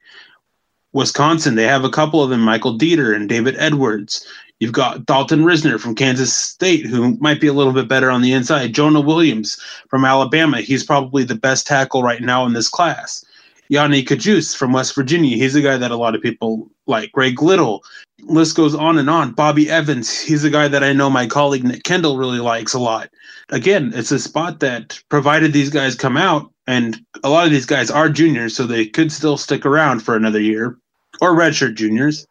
Wisconsin, 0.95 1.55
they 1.55 1.65
have 1.65 1.85
a 1.85 1.91
couple 1.91 2.23
of 2.23 2.31
them, 2.31 2.41
Michael 2.41 2.79
Deiter 2.79 3.15
and 3.15 3.29
David 3.29 3.57
Edwards. 3.59 4.27
You've 4.61 4.73
got 4.73 5.05
Dalton 5.05 5.45
Risner 5.45 5.79
from 5.79 5.95
Kansas 5.95 6.35
State, 6.35 6.87
who 6.87 7.17
might 7.19 7.41
be 7.41 7.47
a 7.47 7.53
little 7.53 7.75
bit 7.75 7.89
better 7.89 8.11
on 8.11 8.23
the 8.23 8.33
inside. 8.33 8.73
Jonah 8.73 9.01
Williams 9.01 9.61
from 9.89 10.05
Alabama. 10.05 10.63
He's 10.63 10.85
probably 10.85 11.25
the 11.25 11.35
best 11.35 11.67
tackle 11.67 12.03
right 12.03 12.23
now 12.23 12.47
in 12.47 12.55
this 12.55 12.69
class. 12.69 13.25
Yanni 13.69 14.03
Cajuste 14.03 14.57
from 14.57 14.73
West 14.73 14.95
Virginia. 14.95 15.37
He's 15.37 15.57
a 15.57 15.61
guy 15.61 15.77
that 15.77 15.91
a 15.91 15.97
lot 15.97 16.15
of 16.15 16.23
people 16.23 16.71
like. 16.87 17.13
Greg 17.13 17.43
Little. 17.43 17.85
List 18.23 18.57
goes 18.57 18.75
on 18.75 18.97
and 18.97 19.11
on. 19.11 19.33
Bobby 19.33 19.69
Evans. 19.69 20.19
He's 20.19 20.45
a 20.45 20.51
guy 20.51 20.69
that 20.69 20.83
I 20.83 20.93
know 20.93 21.11
my 21.11 21.27
colleague 21.27 21.65
Nick 21.65 21.83
Kendell 21.83 22.19
really 22.19 22.39
likes 22.39 22.73
a 22.73 22.79
lot. 22.79 23.11
Again, 23.51 23.93
it's 23.95 24.11
a 24.11 24.19
spot 24.19 24.61
that 24.61 24.99
provided 25.11 25.53
these 25.53 25.71
guys 25.71 25.95
come 25.95 26.17
out, 26.17 26.51
and 26.67 26.99
a 27.23 27.29
lot 27.29 27.45
of 27.45 27.53
these 27.53 27.67
guys 27.67 27.91
are 27.91 28.09
juniors, 28.09 28.57
so 28.57 28.65
they 28.65 28.87
could 28.87 29.13
still 29.13 29.37
stick 29.37 29.67
around 29.67 30.01
for 30.01 30.17
another 30.17 30.41
year 30.41 30.79
or 31.21 31.35
redshirt 31.35 31.75
juniors 31.75 32.27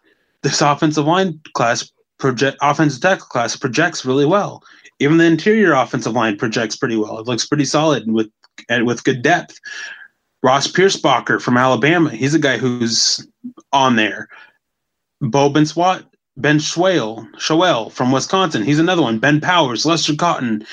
this 0.46 0.62
offensive 0.62 1.06
line 1.06 1.42
class 1.54 1.92
project 2.17 2.58
offensive 2.62 3.01
tackle 3.01 3.28
class 3.28 3.56
projects 3.56 4.06
really 4.06 4.25
well. 4.25 4.63
Even 4.99 5.17
the 5.17 5.25
interior 5.25 5.73
offensive 5.73 6.13
line 6.13 6.38
projects 6.38 6.75
pretty 6.75 6.95
well. 6.95 7.19
It 7.19 7.28
looks 7.28 7.45
pretty 7.45 7.65
solid 7.65 8.10
with 8.12 8.30
and 8.69 8.86
with 8.86 9.04
good 9.04 9.21
depth. 9.21 9.60
Ross 10.43 10.67
Pierschbacher 10.67 11.41
from 11.41 11.58
Alabama, 11.58 12.12
he's 12.12 12.36
a 12.36 12.39
guy 12.39 12.58
who's 12.58 13.25
on 13.73 13.95
there. 13.95 14.30
Bo 15.21 15.49
Ben 15.49 15.65
Swat, 15.65 16.06
Ben 16.38 16.60
Schwale, 16.60 17.28
Schwale 17.36 17.91
from 17.91 18.12
Wisconsin, 18.12 18.63
he's 18.63 18.80
another 18.80 19.01
one. 19.01 19.19
Ben 19.19 19.41
Powers, 19.41 19.86
Lester 19.86 20.15
Cotton, 20.15 20.65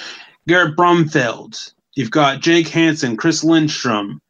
Garrett 0.46 0.76
Brumfield. 0.76 1.72
You've 1.94 2.10
got 2.10 2.40
Jake 2.40 2.68
Hanson, 2.68 3.16
Chris 3.16 3.44
Lindstrom, 3.44 4.20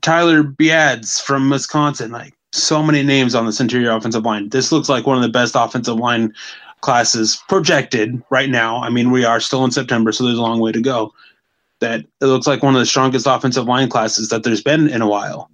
Tyler 0.00 0.42
Biadasz 0.42 1.20
from 1.20 1.50
Wisconsin. 1.50 2.10
Like 2.10 2.34
so 2.56 2.82
many 2.82 3.02
names 3.02 3.34
on 3.34 3.46
this 3.46 3.60
interior 3.60 3.90
offensive 3.90 4.24
line. 4.24 4.48
This 4.48 4.72
looks 4.72 4.88
like 4.88 5.06
one 5.06 5.16
of 5.16 5.22
the 5.22 5.28
best 5.28 5.54
offensive 5.56 5.96
line 5.96 6.32
classes 6.80 7.42
projected 7.48 8.22
right 8.30 8.50
now. 8.50 8.82
I 8.82 8.90
mean, 8.90 9.10
we 9.10 9.24
are 9.24 9.40
still 9.40 9.64
in 9.64 9.70
September, 9.70 10.12
so 10.12 10.24
there's 10.24 10.38
a 10.38 10.42
long 10.42 10.60
way 10.60 10.72
to 10.72 10.80
go. 10.80 11.12
That 11.80 12.00
it 12.20 12.26
looks 12.26 12.46
like 12.46 12.62
one 12.62 12.74
of 12.74 12.80
the 12.80 12.86
strongest 12.86 13.26
offensive 13.26 13.66
line 13.66 13.88
classes 13.88 14.30
that 14.30 14.44
there's 14.44 14.62
been 14.62 14.88
in 14.88 15.02
a 15.02 15.08
while. 15.08 15.50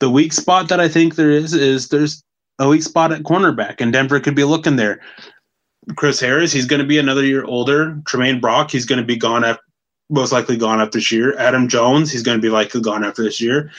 The 0.00 0.10
weak 0.10 0.32
spot 0.32 0.68
that 0.68 0.80
I 0.80 0.88
think 0.88 1.14
there 1.14 1.30
is 1.30 1.54
is 1.54 1.88
there's 1.88 2.22
a 2.58 2.68
weak 2.68 2.82
spot 2.82 3.12
at 3.12 3.22
cornerback, 3.22 3.80
and 3.80 3.92
Denver 3.92 4.20
could 4.20 4.34
be 4.34 4.44
looking 4.44 4.76
there. 4.76 5.00
Chris 5.96 6.20
Harris, 6.20 6.52
he's 6.52 6.66
going 6.66 6.82
to 6.82 6.86
be 6.86 6.98
another 6.98 7.24
year 7.24 7.44
older. 7.44 7.98
Tramaine 8.04 8.40
Brock, 8.40 8.70
he's 8.70 8.86
going 8.86 9.00
to 9.00 9.06
be 9.06 9.16
gone 9.16 9.44
after, 9.44 9.62
most 10.10 10.30
likely 10.30 10.56
gone 10.56 10.80
after 10.80 10.98
this 10.98 11.10
year. 11.10 11.36
Adam 11.38 11.68
Jones, 11.68 12.12
he's 12.12 12.22
going 12.22 12.36
to 12.36 12.42
be 12.42 12.50
likely 12.50 12.80
gone 12.80 13.04
after 13.04 13.22
this 13.22 13.40
year. 13.40 13.70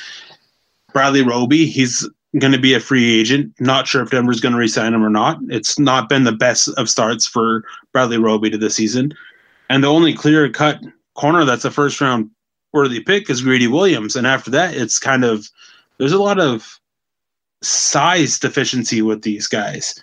Bradley 0.94 1.22
Roby, 1.22 1.66
he's 1.66 2.08
going 2.40 2.54
to 2.54 2.60
be 2.60 2.74
a 2.74 2.80
free 2.80 3.20
agent. 3.20 3.54
Not 3.60 3.88
sure 3.88 4.02
if 4.02 4.10
Denver's 4.10 4.42
going 4.42 4.54
to 4.54 4.60
resign 4.60 4.94
him 4.94 5.04
or 5.04 5.10
not. 5.10 5.40
It's 5.50 5.78
not 5.78 6.10
been 6.10 6.24
the 6.24 6.32
best 6.32 6.70
of 6.70 6.90
starts 6.90 7.28
for 7.28 7.64
Bradley 7.92 8.18
Roby 8.18 8.50
to 8.50 8.58
this 8.58 8.76
season. 8.76 9.14
And 9.70 9.84
the 9.84 9.88
only 9.88 10.14
clear 10.14 10.50
cut 10.50 10.82
corner 11.16 11.46
that's 11.46 11.66
a 11.66 11.72
first 11.72 12.02
round 12.02 12.30
worthy 12.74 13.00
pick 13.00 13.30
is 13.30 13.42
Greedy 13.42 13.68
Williams. 13.68 14.16
And 14.16 14.26
after 14.26 14.52
that, 14.52 14.76
it's 14.76 15.00
kind 15.00 15.24
of 15.24 15.50
there's 15.98 16.12
a 16.12 16.22
lot 16.22 16.40
of 16.40 16.80
size 17.62 18.40
deficiency 18.40 19.02
with 19.02 19.22
these 19.22 19.48
guys. 19.48 20.02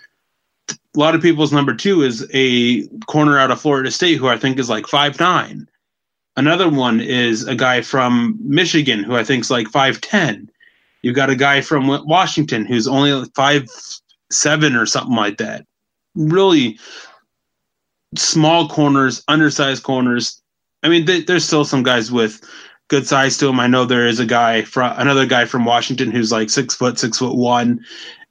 A 0.69 0.99
lot 0.99 1.15
of 1.15 1.21
people's 1.21 1.53
number 1.53 1.73
two 1.73 2.01
is 2.01 2.27
a 2.33 2.87
corner 3.07 3.37
out 3.37 3.51
of 3.51 3.61
Florida 3.61 3.91
State 3.91 4.17
who 4.17 4.27
I 4.27 4.37
think 4.37 4.57
is 4.57 4.69
like 4.69 4.87
five 4.87 5.19
nine. 5.19 5.67
Another 6.37 6.69
one 6.69 7.01
is 7.01 7.45
a 7.45 7.55
guy 7.55 7.81
from 7.81 8.37
Michigan 8.41 9.03
who 9.03 9.15
I 9.15 9.23
think 9.23 9.41
is 9.41 9.51
like 9.51 9.67
five 9.67 9.99
ten. 10.01 10.49
You've 11.01 11.15
got 11.15 11.29
a 11.29 11.35
guy 11.35 11.61
from 11.61 11.87
Washington 12.05 12.65
who's 12.65 12.87
only 12.87 13.25
five 13.35 13.67
seven 14.29 14.75
or 14.75 14.85
something 14.85 15.15
like 15.15 15.37
that. 15.37 15.65
Really 16.15 16.79
small 18.15 18.67
corners, 18.67 19.23
undersized 19.27 19.83
corners. 19.83 20.41
I 20.83 20.89
mean, 20.89 21.05
th- 21.05 21.25
there's 21.25 21.45
still 21.45 21.65
some 21.65 21.83
guys 21.83 22.11
with 22.11 22.41
good 22.87 23.07
size 23.07 23.37
to 23.37 23.47
him. 23.47 23.59
I 23.59 23.67
know 23.67 23.85
there 23.85 24.07
is 24.07 24.19
a 24.19 24.25
guy 24.25 24.63
from 24.63 24.93
another 24.97 25.25
guy 25.25 25.45
from 25.45 25.65
Washington 25.65 26.11
who's 26.11 26.31
like 26.31 26.49
six 26.49 26.75
foot, 26.75 26.99
six 26.99 27.17
foot 27.17 27.35
one. 27.35 27.83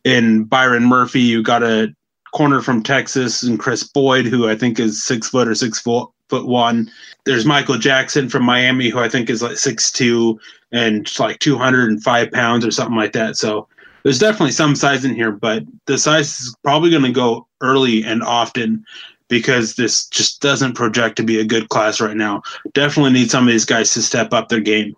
In 0.04 0.44
Byron 0.44 0.84
Murphy, 0.84 1.20
you 1.20 1.42
got 1.42 1.62
a 1.62 1.94
corner 2.32 2.62
from 2.62 2.82
Texas 2.82 3.42
and 3.42 3.58
Kris 3.58 3.82
Boyd, 3.82 4.24
who 4.24 4.48
I 4.48 4.56
think 4.56 4.78
is 4.78 5.04
six 5.04 5.28
foot 5.28 5.48
or 5.48 5.54
six 5.54 5.78
foot 5.78 6.08
foot 6.30 6.46
one. 6.46 6.90
There's 7.24 7.44
Michael 7.44 7.76
Jackson 7.76 8.28
from 8.28 8.44
Miami, 8.44 8.88
who 8.88 9.00
I 9.00 9.08
think 9.08 9.28
is 9.28 9.42
like 9.42 9.56
six 9.56 9.92
two 9.92 10.40
and 10.72 11.06
like 11.18 11.38
205 11.40 12.30
pounds 12.30 12.64
or 12.64 12.70
something 12.70 12.96
like 12.96 13.12
that. 13.12 13.36
So 13.36 13.68
there's 14.02 14.18
definitely 14.18 14.52
some 14.52 14.74
size 14.74 15.04
in 15.04 15.14
here, 15.14 15.32
but 15.32 15.64
the 15.86 15.98
size 15.98 16.40
is 16.40 16.56
probably 16.62 16.90
going 16.90 17.02
to 17.02 17.12
go 17.12 17.46
early 17.60 18.02
and 18.04 18.22
often 18.22 18.84
because 19.28 19.76
this 19.76 20.06
just 20.06 20.40
doesn't 20.40 20.74
project 20.74 21.16
to 21.16 21.22
be 21.22 21.40
a 21.40 21.44
good 21.44 21.68
class 21.68 22.00
right 22.00 22.16
now. 22.16 22.42
Definitely 22.72 23.12
need 23.12 23.30
some 23.30 23.46
of 23.46 23.52
these 23.52 23.64
guys 23.64 23.92
to 23.94 24.02
step 24.02 24.32
up 24.32 24.48
their 24.48 24.60
game. 24.60 24.94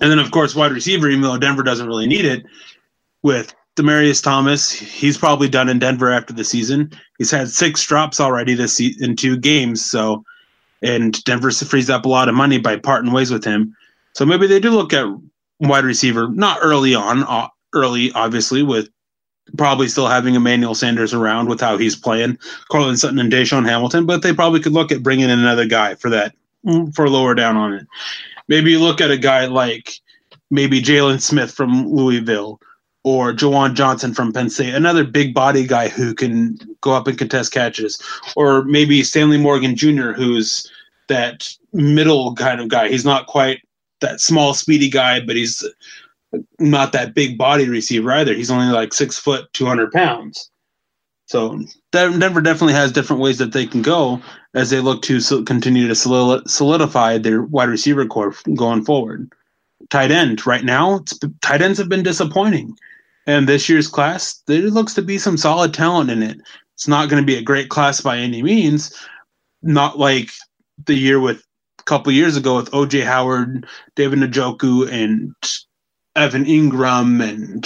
And 0.00 0.10
then, 0.10 0.18
of 0.18 0.30
course, 0.30 0.54
wide 0.54 0.72
receiver, 0.72 1.08
even 1.08 1.22
though 1.22 1.38
Denver 1.38 1.62
doesn't 1.62 1.86
really 1.86 2.06
need 2.06 2.24
it, 2.24 2.44
with 3.22 3.54
Demaryius 3.76 4.22
Thomas, 4.22 4.70
he's 4.70 5.18
probably 5.18 5.48
done 5.48 5.68
in 5.68 5.78
Denver 5.78 6.10
after 6.10 6.32
the 6.32 6.44
season. 6.44 6.90
He's 7.18 7.30
had 7.30 7.50
six 7.50 7.82
drops 7.84 8.20
already 8.20 8.54
this 8.54 8.76
se- 8.76 8.96
in 9.00 9.16
two 9.16 9.36
games. 9.36 9.88
So, 9.88 10.24
and 10.82 11.22
Denver 11.24 11.50
frees 11.50 11.90
up 11.90 12.04
a 12.04 12.08
lot 12.08 12.28
of 12.28 12.34
money 12.34 12.58
by 12.58 12.76
parting 12.76 13.12
ways 13.12 13.30
with 13.30 13.44
him. 13.44 13.76
So 14.14 14.24
maybe 14.24 14.46
they 14.46 14.60
do 14.60 14.70
look 14.70 14.92
at 14.92 15.06
wide 15.60 15.84
receiver, 15.84 16.28
not 16.28 16.58
early 16.62 16.94
on, 16.94 17.22
uh, 17.24 17.48
early 17.74 18.10
obviously 18.12 18.62
with 18.62 18.88
probably 19.56 19.88
still 19.88 20.06
having 20.06 20.34
Emmanuel 20.34 20.74
Sanders 20.74 21.12
around 21.12 21.48
with 21.48 21.60
how 21.60 21.76
he's 21.76 21.96
playing, 21.96 22.38
Courtland 22.70 22.98
Sutton 22.98 23.18
and 23.18 23.32
DaeSean 23.32 23.66
Hamilton, 23.66 24.06
but 24.06 24.22
they 24.22 24.32
probably 24.32 24.60
could 24.60 24.72
look 24.72 24.92
at 24.92 25.02
bringing 25.02 25.28
in 25.28 25.38
another 25.38 25.66
guy 25.66 25.94
for 25.94 26.10
that, 26.10 26.34
for 26.94 27.08
lower 27.08 27.34
down 27.34 27.56
on 27.56 27.74
it. 27.74 27.86
Maybe 28.48 28.70
you 28.70 28.80
look 28.80 29.00
at 29.00 29.10
a 29.10 29.18
guy 29.18 29.46
like 29.46 29.92
maybe 30.50 30.80
Jaylen 30.80 31.20
Smith 31.20 31.52
from 31.52 31.88
Louisville 31.88 32.60
or 33.02 33.32
Juwan 33.32 33.74
Johnson 33.74 34.12
from 34.12 34.32
Penn 34.32 34.50
State, 34.50 34.74
another 34.74 35.04
big 35.04 35.34
body 35.34 35.66
guy 35.66 35.88
who 35.88 36.14
can 36.14 36.58
go 36.82 36.92
up 36.92 37.06
and 37.06 37.16
contest 37.16 37.52
catches, 37.52 38.00
or 38.36 38.62
maybe 38.64 39.02
Stanley 39.02 39.38
Morgan 39.38 39.74
Jr., 39.74 40.12
who's 40.12 40.70
that 41.08 41.48
middle 41.72 42.34
kind 42.34 42.60
of 42.60 42.68
guy. 42.68 42.88
He's 42.88 43.04
not 43.04 43.26
quite 43.26 43.60
that 44.00 44.20
small, 44.20 44.54
speedy 44.54 44.88
guy, 44.90 45.20
but 45.20 45.36
he's 45.36 45.64
not 46.58 46.92
that 46.92 47.14
big 47.14 47.36
body 47.36 47.68
receiver 47.68 48.12
either. 48.12 48.34
He's 48.34 48.50
only 48.50 48.72
like 48.72 48.92
six 48.92 49.18
foot, 49.18 49.52
200 49.52 49.92
pounds. 49.92 50.50
So 51.26 51.60
Denver 51.92 52.40
definitely 52.40 52.74
has 52.74 52.92
different 52.92 53.22
ways 53.22 53.38
that 53.38 53.52
they 53.52 53.66
can 53.66 53.82
go 53.82 54.20
as 54.54 54.70
they 54.70 54.80
look 54.80 55.02
to 55.02 55.20
continue 55.44 55.88
to 55.88 55.94
solidify 55.94 57.18
their 57.18 57.42
wide 57.42 57.68
receiver 57.68 58.04
core 58.04 58.34
going 58.56 58.84
forward. 58.84 59.32
Tight 59.90 60.10
end 60.10 60.46
right 60.46 60.64
now, 60.64 61.04
tight 61.40 61.62
ends 61.62 61.78
have 61.78 61.88
been 61.88 62.02
disappointing, 62.02 62.76
and 63.26 63.48
this 63.48 63.68
year's 63.68 63.88
class 63.88 64.42
there 64.46 64.62
looks 64.62 64.94
to 64.94 65.02
be 65.02 65.18
some 65.18 65.36
solid 65.36 65.74
talent 65.74 66.10
in 66.10 66.22
it. 66.22 66.40
It's 66.74 66.88
not 66.88 67.08
going 67.08 67.22
to 67.22 67.26
be 67.26 67.36
a 67.36 67.42
great 67.42 67.68
class 67.68 68.00
by 68.00 68.16
any 68.16 68.42
means, 68.42 68.94
not 69.62 69.98
like 69.98 70.30
the 70.86 70.94
year 70.94 71.20
with 71.20 71.42
a 71.78 71.82
couple 71.82 72.12
years 72.12 72.36
ago 72.36 72.56
with 72.56 72.70
OJ 72.70 73.04
Howard, 73.04 73.66
David 73.96 74.20
Njoku, 74.20 74.90
and 74.90 75.34
Evan 76.16 76.44
Engram 76.44 77.22
and 77.22 77.64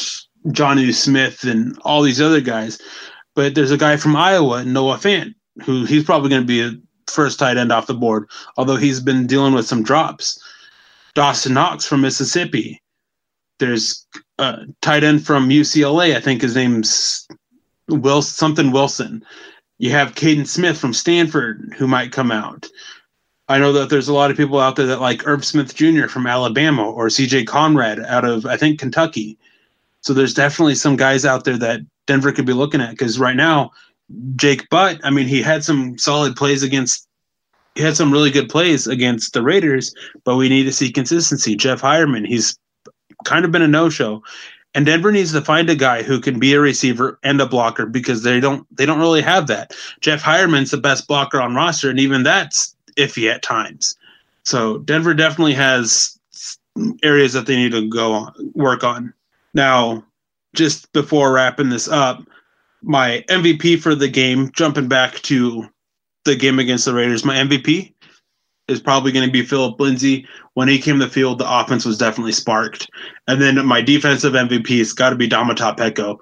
Jonnu 0.53 0.93
Smith 0.93 1.45
and 1.45 1.79
all 1.83 2.03
these 2.03 2.21
other 2.21 2.41
guys. 2.41 2.81
But 3.35 3.55
there's 3.55 3.71
a 3.71 3.79
guy 3.79 3.97
from 3.97 4.17
Iowa, 4.17 4.65
Noah 4.65 4.97
Fant, 4.97 5.35
who 5.65 5.85
he's 5.85 6.05
probably 6.05 6.31
going 6.31 6.43
to 6.43 6.47
be 6.47 6.61
a 6.61 6.73
first 7.11 7.39
tight 7.39 7.57
end 7.57 7.73
off 7.73 7.87
the 7.87 7.95
board, 7.95 8.29
although 8.57 8.77
he's 8.77 9.01
been 9.01 9.27
dealing 9.27 9.55
with 9.55 9.67
some 9.67 9.83
drops. 9.83 10.43
Dawson 11.15 11.55
Knox 11.55 11.87
from 11.87 12.01
Mississippi. 12.01 12.83
There's 13.59 14.07
a 14.39 14.67
tight 14.81 15.05
end 15.05 15.25
from 15.25 15.49
UCLA. 15.49 16.17
I 16.17 16.21
think 16.21 16.43
his 16.43 16.55
name's 16.55 17.27
Will 17.89 18.23
something 18.23 18.73
Wilson. 18.73 19.25
You 19.79 19.91
have 19.91 20.15
Kaden 20.15 20.47
Smith 20.47 20.79
from 20.79 20.95
Stanford 20.95 21.75
who 21.77 21.87
might 21.87 22.13
come 22.13 22.31
out. 22.31 22.69
I 23.49 23.59
know 23.59 23.73
that 23.73 23.91
there's 23.91 24.09
a 24.09 24.15
lot 24.15 24.31
of 24.31 24.37
people 24.37 24.59
out 24.59 24.77
there 24.77 24.87
that 24.87 25.01
like 25.01 25.27
Herb 25.27 25.45
Smith 25.45 25.75
Jr. 25.75 26.07
from 26.07 26.27
Alabama 26.27 26.91
or 26.91 27.09
CJ 27.09 27.47
Conrad 27.47 28.01
out 28.01 28.25
of 28.25 28.47
I 28.47 28.57
think 28.57 28.79
Kentucky. 28.79 29.39
So 30.01 30.15
there's 30.15 30.35
definitely 30.35 30.75
some 30.77 30.97
guys 30.97 31.25
out 31.25 31.45
there 31.45 31.59
that 31.59 31.81
Denver 32.07 32.33
could 32.33 32.47
be 32.47 32.53
looking 32.53 32.81
at 32.81 32.91
because 32.91 33.19
right 33.19 33.37
now 33.37 33.71
Jake 34.37 34.69
Butt, 34.71 35.01
I 35.03 35.11
mean, 35.11 35.27
he 35.27 35.43
had 35.43 35.65
some 35.65 35.99
solid 35.99 36.37
plays 36.37 36.63
against 36.63 37.07
he 37.75 37.83
had 37.83 37.97
some 37.97 38.13
really 38.13 38.31
good 38.31 38.49
plays 38.49 38.87
against 38.87 39.33
the 39.33 39.43
Raiders, 39.43 39.93
but 40.23 40.37
we 40.37 40.49
need 40.49 40.65
to 40.65 40.73
see 40.73 40.93
consistency. 40.93 41.57
Jeff 41.57 41.83
Heuerman, 41.83 42.25
he's 42.25 42.57
kind 43.25 43.45
of 43.45 43.53
been 43.53 43.63
a 43.63 43.69
no-show. 43.69 44.23
And 44.75 44.87
Denver 44.87 45.13
needs 45.13 45.33
to 45.33 45.41
find 45.41 45.71
a 45.71 45.77
guy 45.77 46.03
who 46.03 46.21
can 46.21 46.41
be 46.41 46.53
a 46.53 46.61
receiver 46.61 47.19
and 47.23 47.41
a 47.41 47.47
blocker 47.47 47.87
because 47.87 48.23
they 48.23 48.41
don't 48.41 48.67
they 48.77 48.87
don't 48.87 48.99
really 48.99 49.23
have 49.23 49.47
that. 49.47 49.73
Jeff 50.01 50.23
Heuerman's 50.23 50.73
the 50.73 50.79
best 50.79 51.07
blocker 51.07 51.41
on 51.41 51.55
roster, 51.55 51.91
and 51.91 52.01
even 52.01 52.25
that's 52.25 52.75
iffy 52.97 53.33
at 53.33 53.43
times. 53.43 53.97
So 54.43 54.79
Denver 54.79 55.15
definitely 55.15 55.55
has 55.55 56.19
areas 57.03 57.33
that 57.35 57.47
they 57.47 57.57
need 57.57 57.73
to 57.73 57.89
go 57.89 58.13
on, 58.13 58.53
work 58.55 58.83
on. 58.83 59.15
Now, 59.55 60.05
just 60.55 60.93
before 60.93 61.33
wrapping 61.33 61.69
this 61.69 61.89
up, 61.89 62.25
my 62.83 63.25
MVP 63.29 63.81
for 63.81 63.95
the 63.95 64.09
game, 64.09 64.51
jumping 64.53 64.89
back 64.89 65.15
to 65.23 65.69
the 66.25 66.37
game 66.37 66.59
against 66.59 66.85
the 66.85 66.95
Raiders, 66.95 67.25
my 67.25 67.37
MVP 67.37 67.94
is 68.69 68.81
probably 68.81 69.13
going 69.13 69.27
to 69.27 69.33
be 69.33 69.45
Philip 69.45 69.79
Lindsay. 69.79 70.27
When 70.55 70.69
he 70.69 70.79
came 70.79 70.99
to 70.99 71.07
the 71.07 71.11
field, 71.11 71.39
the 71.39 71.61
offense 71.61 71.85
was 71.85 71.99
definitely 71.99 72.33
sparked. 72.33 72.89
And 73.29 73.41
then 73.41 73.65
my 73.67 73.81
defensive 73.83 74.33
MVP 74.33 74.79
has 74.79 74.93
got 74.93 75.11
to 75.11 75.17
be 75.17 75.29
Domata 75.29 75.77
Peko. 75.77 76.19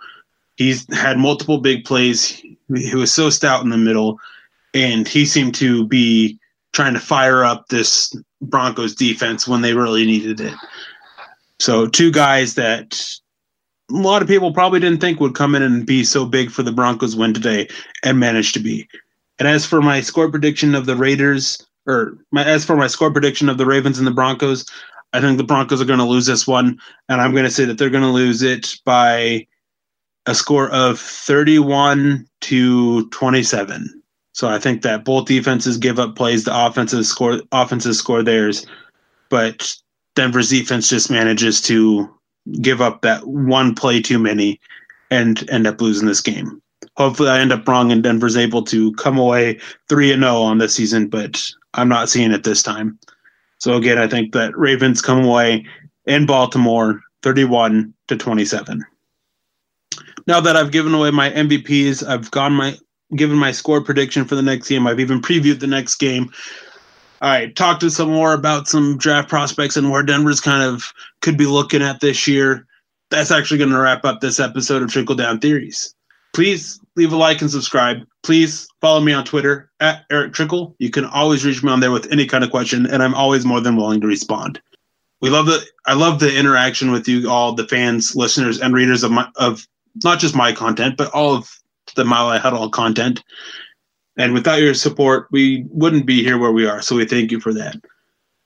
He's 0.56 0.92
had 0.94 1.18
multiple 1.18 1.58
big 1.58 1.84
plays. 1.84 2.42
He 2.74 2.94
was 2.94 3.12
so 3.12 3.30
stout 3.30 3.62
in 3.62 3.70
the 3.70 3.78
middle, 3.78 4.18
and 4.74 5.06
he 5.06 5.24
seemed 5.24 5.54
to 5.56 5.86
be 5.86 6.38
trying 6.72 6.94
to 6.94 7.00
fire 7.00 7.44
up 7.44 7.68
this 7.68 8.14
Broncos 8.40 8.94
defense 8.94 9.46
when 9.46 9.62
they 9.62 9.74
really 9.74 10.06
needed 10.06 10.40
it. 10.40 10.54
So 11.58 11.86
two 11.86 12.10
guys 12.10 12.54
that 12.54 13.00
a 13.90 13.94
lot 13.94 14.22
of 14.22 14.28
people 14.28 14.52
probably 14.52 14.80
didn't 14.80 15.00
think 15.00 15.20
would 15.20 15.34
come 15.34 15.54
in 15.54 15.62
and 15.62 15.86
be 15.86 16.02
so 16.04 16.24
big 16.24 16.50
for 16.50 16.62
the 16.62 16.72
Broncos 16.72 17.14
win 17.14 17.34
today 17.34 17.68
and 18.02 18.18
managed 18.18 18.54
to 18.54 18.60
be. 18.60 18.88
And 19.38 19.46
as 19.46 19.66
for 19.66 19.82
my 19.82 20.00
score 20.00 20.30
prediction 20.30 20.74
of 20.74 20.86
the 20.86 20.96
Raiders, 20.96 21.66
or 21.86 22.18
my, 22.30 22.44
as 22.44 22.64
for 22.64 22.76
my 22.76 22.86
score 22.86 23.10
prediction 23.10 23.48
of 23.48 23.58
the 23.58 23.66
Ravens 23.66 23.98
and 23.98 24.06
the 24.06 24.12
Broncos, 24.12 24.66
I 25.12 25.20
think 25.20 25.36
the 25.36 25.44
Broncos 25.44 25.80
are 25.80 25.86
going 25.86 25.98
to 25.98 26.04
lose 26.04 26.26
this 26.26 26.46
one, 26.46 26.78
and 27.08 27.20
I'm 27.20 27.32
going 27.32 27.44
to 27.44 27.50
say 27.50 27.64
that 27.64 27.78
they're 27.78 27.90
going 27.90 28.02
to 28.02 28.08
lose 28.08 28.42
it 28.42 28.76
by 28.84 29.46
a 30.26 30.34
score 30.34 30.70
of 30.70 30.98
31 30.98 32.26
to 32.42 33.08
27. 33.10 34.02
So 34.32 34.48
I 34.48 34.58
think 34.58 34.82
that 34.82 35.04
both 35.04 35.26
defenses 35.26 35.76
give 35.76 35.98
up 35.98 36.16
plays, 36.16 36.44
the 36.44 36.66
offenses 36.66 37.08
score 37.08 37.40
offenses 37.52 37.98
score 37.98 38.22
theirs, 38.22 38.66
but 39.28 39.74
Denver's 40.14 40.50
defense 40.50 40.88
just 40.88 41.10
manages 41.10 41.60
to 41.62 42.08
give 42.60 42.80
up 42.80 43.02
that 43.02 43.26
one 43.26 43.74
play 43.74 44.00
too 44.00 44.18
many 44.18 44.60
and 45.10 45.48
end 45.50 45.66
up 45.66 45.80
losing 45.80 46.08
this 46.08 46.20
game. 46.20 46.62
Hopefully 46.96 47.28
I 47.28 47.40
end 47.40 47.52
up 47.52 47.68
wrong 47.68 47.92
and 47.92 48.02
Denver's 48.02 48.36
able 48.36 48.62
to 48.64 48.92
come 48.94 49.18
away 49.18 49.58
3 49.88 50.12
and 50.12 50.22
0 50.22 50.36
on 50.36 50.58
this 50.58 50.74
season, 50.74 51.08
but 51.08 51.50
I'm 51.74 51.88
not 51.88 52.08
seeing 52.08 52.32
it 52.32 52.44
this 52.44 52.62
time. 52.62 52.98
So 53.58 53.76
again, 53.76 53.98
I 53.98 54.08
think 54.08 54.32
that 54.32 54.56
Ravens 54.56 55.00
come 55.00 55.24
away 55.24 55.64
in 56.06 56.26
Baltimore 56.26 57.00
31 57.22 57.94
to 58.08 58.16
27. 58.16 58.84
Now 60.26 60.40
that 60.40 60.56
I've 60.56 60.72
given 60.72 60.94
away 60.94 61.10
my 61.10 61.30
MVPs, 61.30 62.06
I've 62.06 62.30
gone 62.30 62.52
my 62.52 62.76
given 63.14 63.36
my 63.36 63.52
score 63.52 63.82
prediction 63.82 64.24
for 64.24 64.34
the 64.34 64.42
next 64.42 64.68
game. 64.68 64.86
I've 64.86 65.00
even 65.00 65.20
previewed 65.20 65.60
the 65.60 65.66
next 65.66 65.96
game. 65.96 66.32
I 67.20 67.48
talked 67.48 67.80
to 67.82 67.90
some 67.90 68.10
more 68.10 68.32
about 68.32 68.66
some 68.66 68.98
draft 68.98 69.28
prospects 69.28 69.76
and 69.76 69.90
where 69.90 70.02
Denver's 70.02 70.40
kind 70.40 70.62
of 70.62 70.92
could 71.20 71.36
be 71.36 71.46
looking 71.46 71.82
at 71.82 72.00
this 72.00 72.26
year. 72.26 72.66
That's 73.10 73.30
actually 73.30 73.58
going 73.58 73.70
to 73.70 73.78
wrap 73.78 74.04
up 74.04 74.20
this 74.20 74.40
episode 74.40 74.82
of 74.82 74.90
Trickle 74.90 75.14
Down 75.14 75.38
Theories. 75.38 75.94
Please 76.32 76.80
leave 76.96 77.12
a 77.12 77.16
like 77.16 77.40
and 77.40 77.50
subscribe. 77.50 77.98
Please 78.22 78.66
follow 78.80 79.00
me 79.00 79.12
on 79.12 79.24
Twitter 79.24 79.70
at 79.80 80.04
Erick 80.10 80.32
Trickel. 80.32 80.74
You 80.78 80.90
can 80.90 81.04
always 81.04 81.44
reach 81.44 81.62
me 81.62 81.70
on 81.70 81.80
there 81.80 81.90
with 81.90 82.10
any 82.10 82.26
kind 82.26 82.42
of 82.44 82.50
question, 82.50 82.86
and 82.86 83.02
I'm 83.02 83.14
always 83.14 83.44
more 83.44 83.60
than 83.60 83.76
willing 83.76 84.00
to 84.00 84.06
respond. 84.06 84.60
We 85.20 85.30
love 85.30 85.46
the 85.46 85.64
I 85.86 85.94
love 85.94 86.18
the 86.18 86.36
interaction 86.36 86.90
with 86.90 87.06
you 87.06 87.30
all, 87.30 87.52
the 87.54 87.68
fans, 87.68 88.16
listeners, 88.16 88.60
and 88.60 88.74
readers 88.74 89.02
of 89.02 89.12
my 89.12 89.28
of 89.36 89.66
not 90.04 90.18
just 90.18 90.34
my 90.34 90.52
content, 90.52 90.96
but 90.96 91.12
all 91.12 91.34
of 91.34 91.50
the 91.94 92.04
Mile 92.04 92.28
High 92.30 92.38
Huddle 92.38 92.70
content. 92.70 93.22
And 94.16 94.34
without 94.34 94.60
your 94.60 94.74
support, 94.74 95.28
we 95.30 95.64
wouldn't 95.70 96.06
be 96.06 96.22
here 96.22 96.38
where 96.38 96.52
we 96.52 96.66
are. 96.66 96.82
So 96.82 96.96
we 96.96 97.04
thank 97.04 97.30
you 97.30 97.40
for 97.40 97.52
that. 97.54 97.76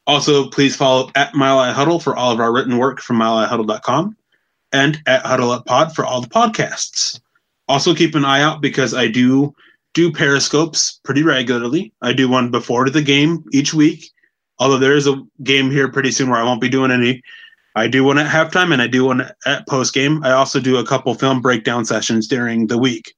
Also, 0.07 0.49
please 0.49 0.77
follow 0.77 1.11
at 1.14 1.35
Mile 1.35 1.72
Huddle 1.72 1.99
for 1.99 2.14
all 2.14 2.31
of 2.31 2.40
our 2.40 2.53
written 2.53 2.79
work 2.79 3.01
from 3.01 3.18
milehighhuddle.com 3.18 4.16
and 4.72 5.03
at 5.07 5.27
Huddle 5.27 5.51
Up 5.51 5.66
Pod 5.66 5.94
for 5.94 6.05
all 6.05 6.20
the 6.20 6.29
podcasts. 6.29 7.20
Also, 7.68 7.94
keep 7.94 8.14
an 8.14 8.24
eye 8.24 8.42
out 8.42 8.61
because 8.61 8.94
I 8.94 9.09
do 9.09 9.55
do 9.94 10.12
periscopes 10.12 11.00
pretty 11.05 11.22
regularly. 11.22 11.92
I 12.02 12.12
do 12.12 12.29
one 12.29 12.50
before 12.50 12.88
the 12.90 13.02
game 13.02 13.44
each 13.52 13.72
week, 13.72 14.11
although 14.59 14.79
there 14.79 14.94
is 14.94 15.07
a 15.07 15.22
game 15.42 15.70
here 15.70 15.90
pretty 15.90 16.11
soon 16.11 16.31
where 16.31 16.38
I 16.38 16.44
won't 16.44 16.61
be 16.61 16.68
doing 16.68 16.90
any. 16.90 17.22
I 17.74 17.88
do 17.88 18.05
one 18.05 18.18
at 18.18 18.31
halftime 18.31 18.72
and 18.72 18.81
I 18.81 18.87
do 18.87 19.05
one 19.05 19.31
at 19.46 19.66
post 19.68 19.94
game. 19.94 20.22
I 20.22 20.33
also 20.33 20.61
do 20.61 20.76
a 20.76 20.87
couple 20.87 21.14
film 21.14 21.40
breakdown 21.40 21.85
sessions 21.85 22.26
during 22.29 22.66
the 22.66 22.79
week. 22.79 23.14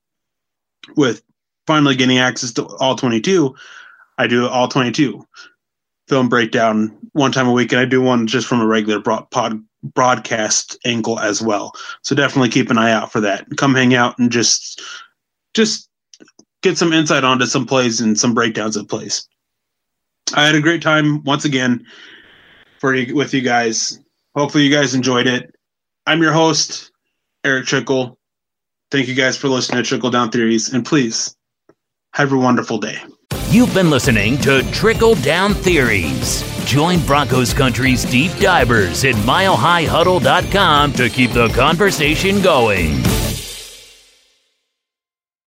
With 0.96 1.22
finally 1.66 1.96
getting 1.96 2.18
access 2.18 2.52
to 2.52 2.66
all 2.78 2.96
22, 2.96 3.54
I 4.16 4.26
do 4.26 4.48
all 4.48 4.68
22 4.68 5.24
film 6.08 6.28
breakdown 6.28 6.96
one 7.12 7.32
time 7.32 7.46
a 7.46 7.52
week, 7.52 7.72
and 7.72 7.80
I 7.80 7.84
do 7.84 8.00
one 8.00 8.26
just 8.26 8.46
from 8.46 8.60
a 8.60 8.66
regular 8.66 9.00
pod, 9.00 9.62
broadcast 9.94 10.78
angle 10.84 11.18
as 11.18 11.42
well. 11.42 11.72
So 12.02 12.14
definitely 12.14 12.50
keep 12.50 12.70
an 12.70 12.78
eye 12.78 12.92
out 12.92 13.12
for 13.12 13.20
that. 13.20 13.46
Come 13.56 13.74
hang 13.74 13.94
out 13.94 14.18
and 14.18 14.30
just 14.30 14.82
just 15.54 15.88
get 16.62 16.78
some 16.78 16.92
insight 16.92 17.24
onto 17.24 17.46
some 17.46 17.66
plays 17.66 18.00
and 18.00 18.18
some 18.18 18.34
breakdowns 18.34 18.76
of 18.76 18.88
plays. 18.88 19.28
I 20.34 20.44
had 20.44 20.54
a 20.54 20.60
great 20.60 20.82
time 20.82 21.22
once 21.24 21.44
again 21.44 21.86
for 22.78 22.94
you, 22.94 23.14
with 23.14 23.32
you 23.32 23.40
guys. 23.40 23.98
Hopefully, 24.36 24.64
you 24.64 24.70
guys 24.70 24.94
enjoyed 24.94 25.26
it. 25.26 25.54
I'm 26.06 26.22
your 26.22 26.32
host, 26.32 26.92
Erick 27.44 27.66
Trickel. 27.66 28.18
Thank 28.90 29.08
you 29.08 29.14
guys 29.14 29.36
for 29.36 29.48
listening 29.48 29.82
to 29.82 29.88
Trickle 29.88 30.10
Down 30.10 30.30
Theories, 30.30 30.72
and 30.72 30.84
please 30.84 31.34
have 32.12 32.32
a 32.32 32.36
wonderful 32.36 32.78
day. 32.78 32.98
You've 33.50 33.72
been 33.72 33.88
listening 33.88 34.36
to 34.42 34.62
Trickle 34.72 35.14
Down 35.14 35.54
Theories. 35.54 36.44
Join 36.66 37.00
Broncos 37.06 37.54
Country's 37.54 38.04
deep 38.04 38.30
divers 38.32 39.06
at 39.06 39.14
milehighhuddle.com 39.14 40.92
to 40.92 41.08
keep 41.08 41.30
the 41.30 41.48
conversation 41.48 42.42
going. 42.42 43.02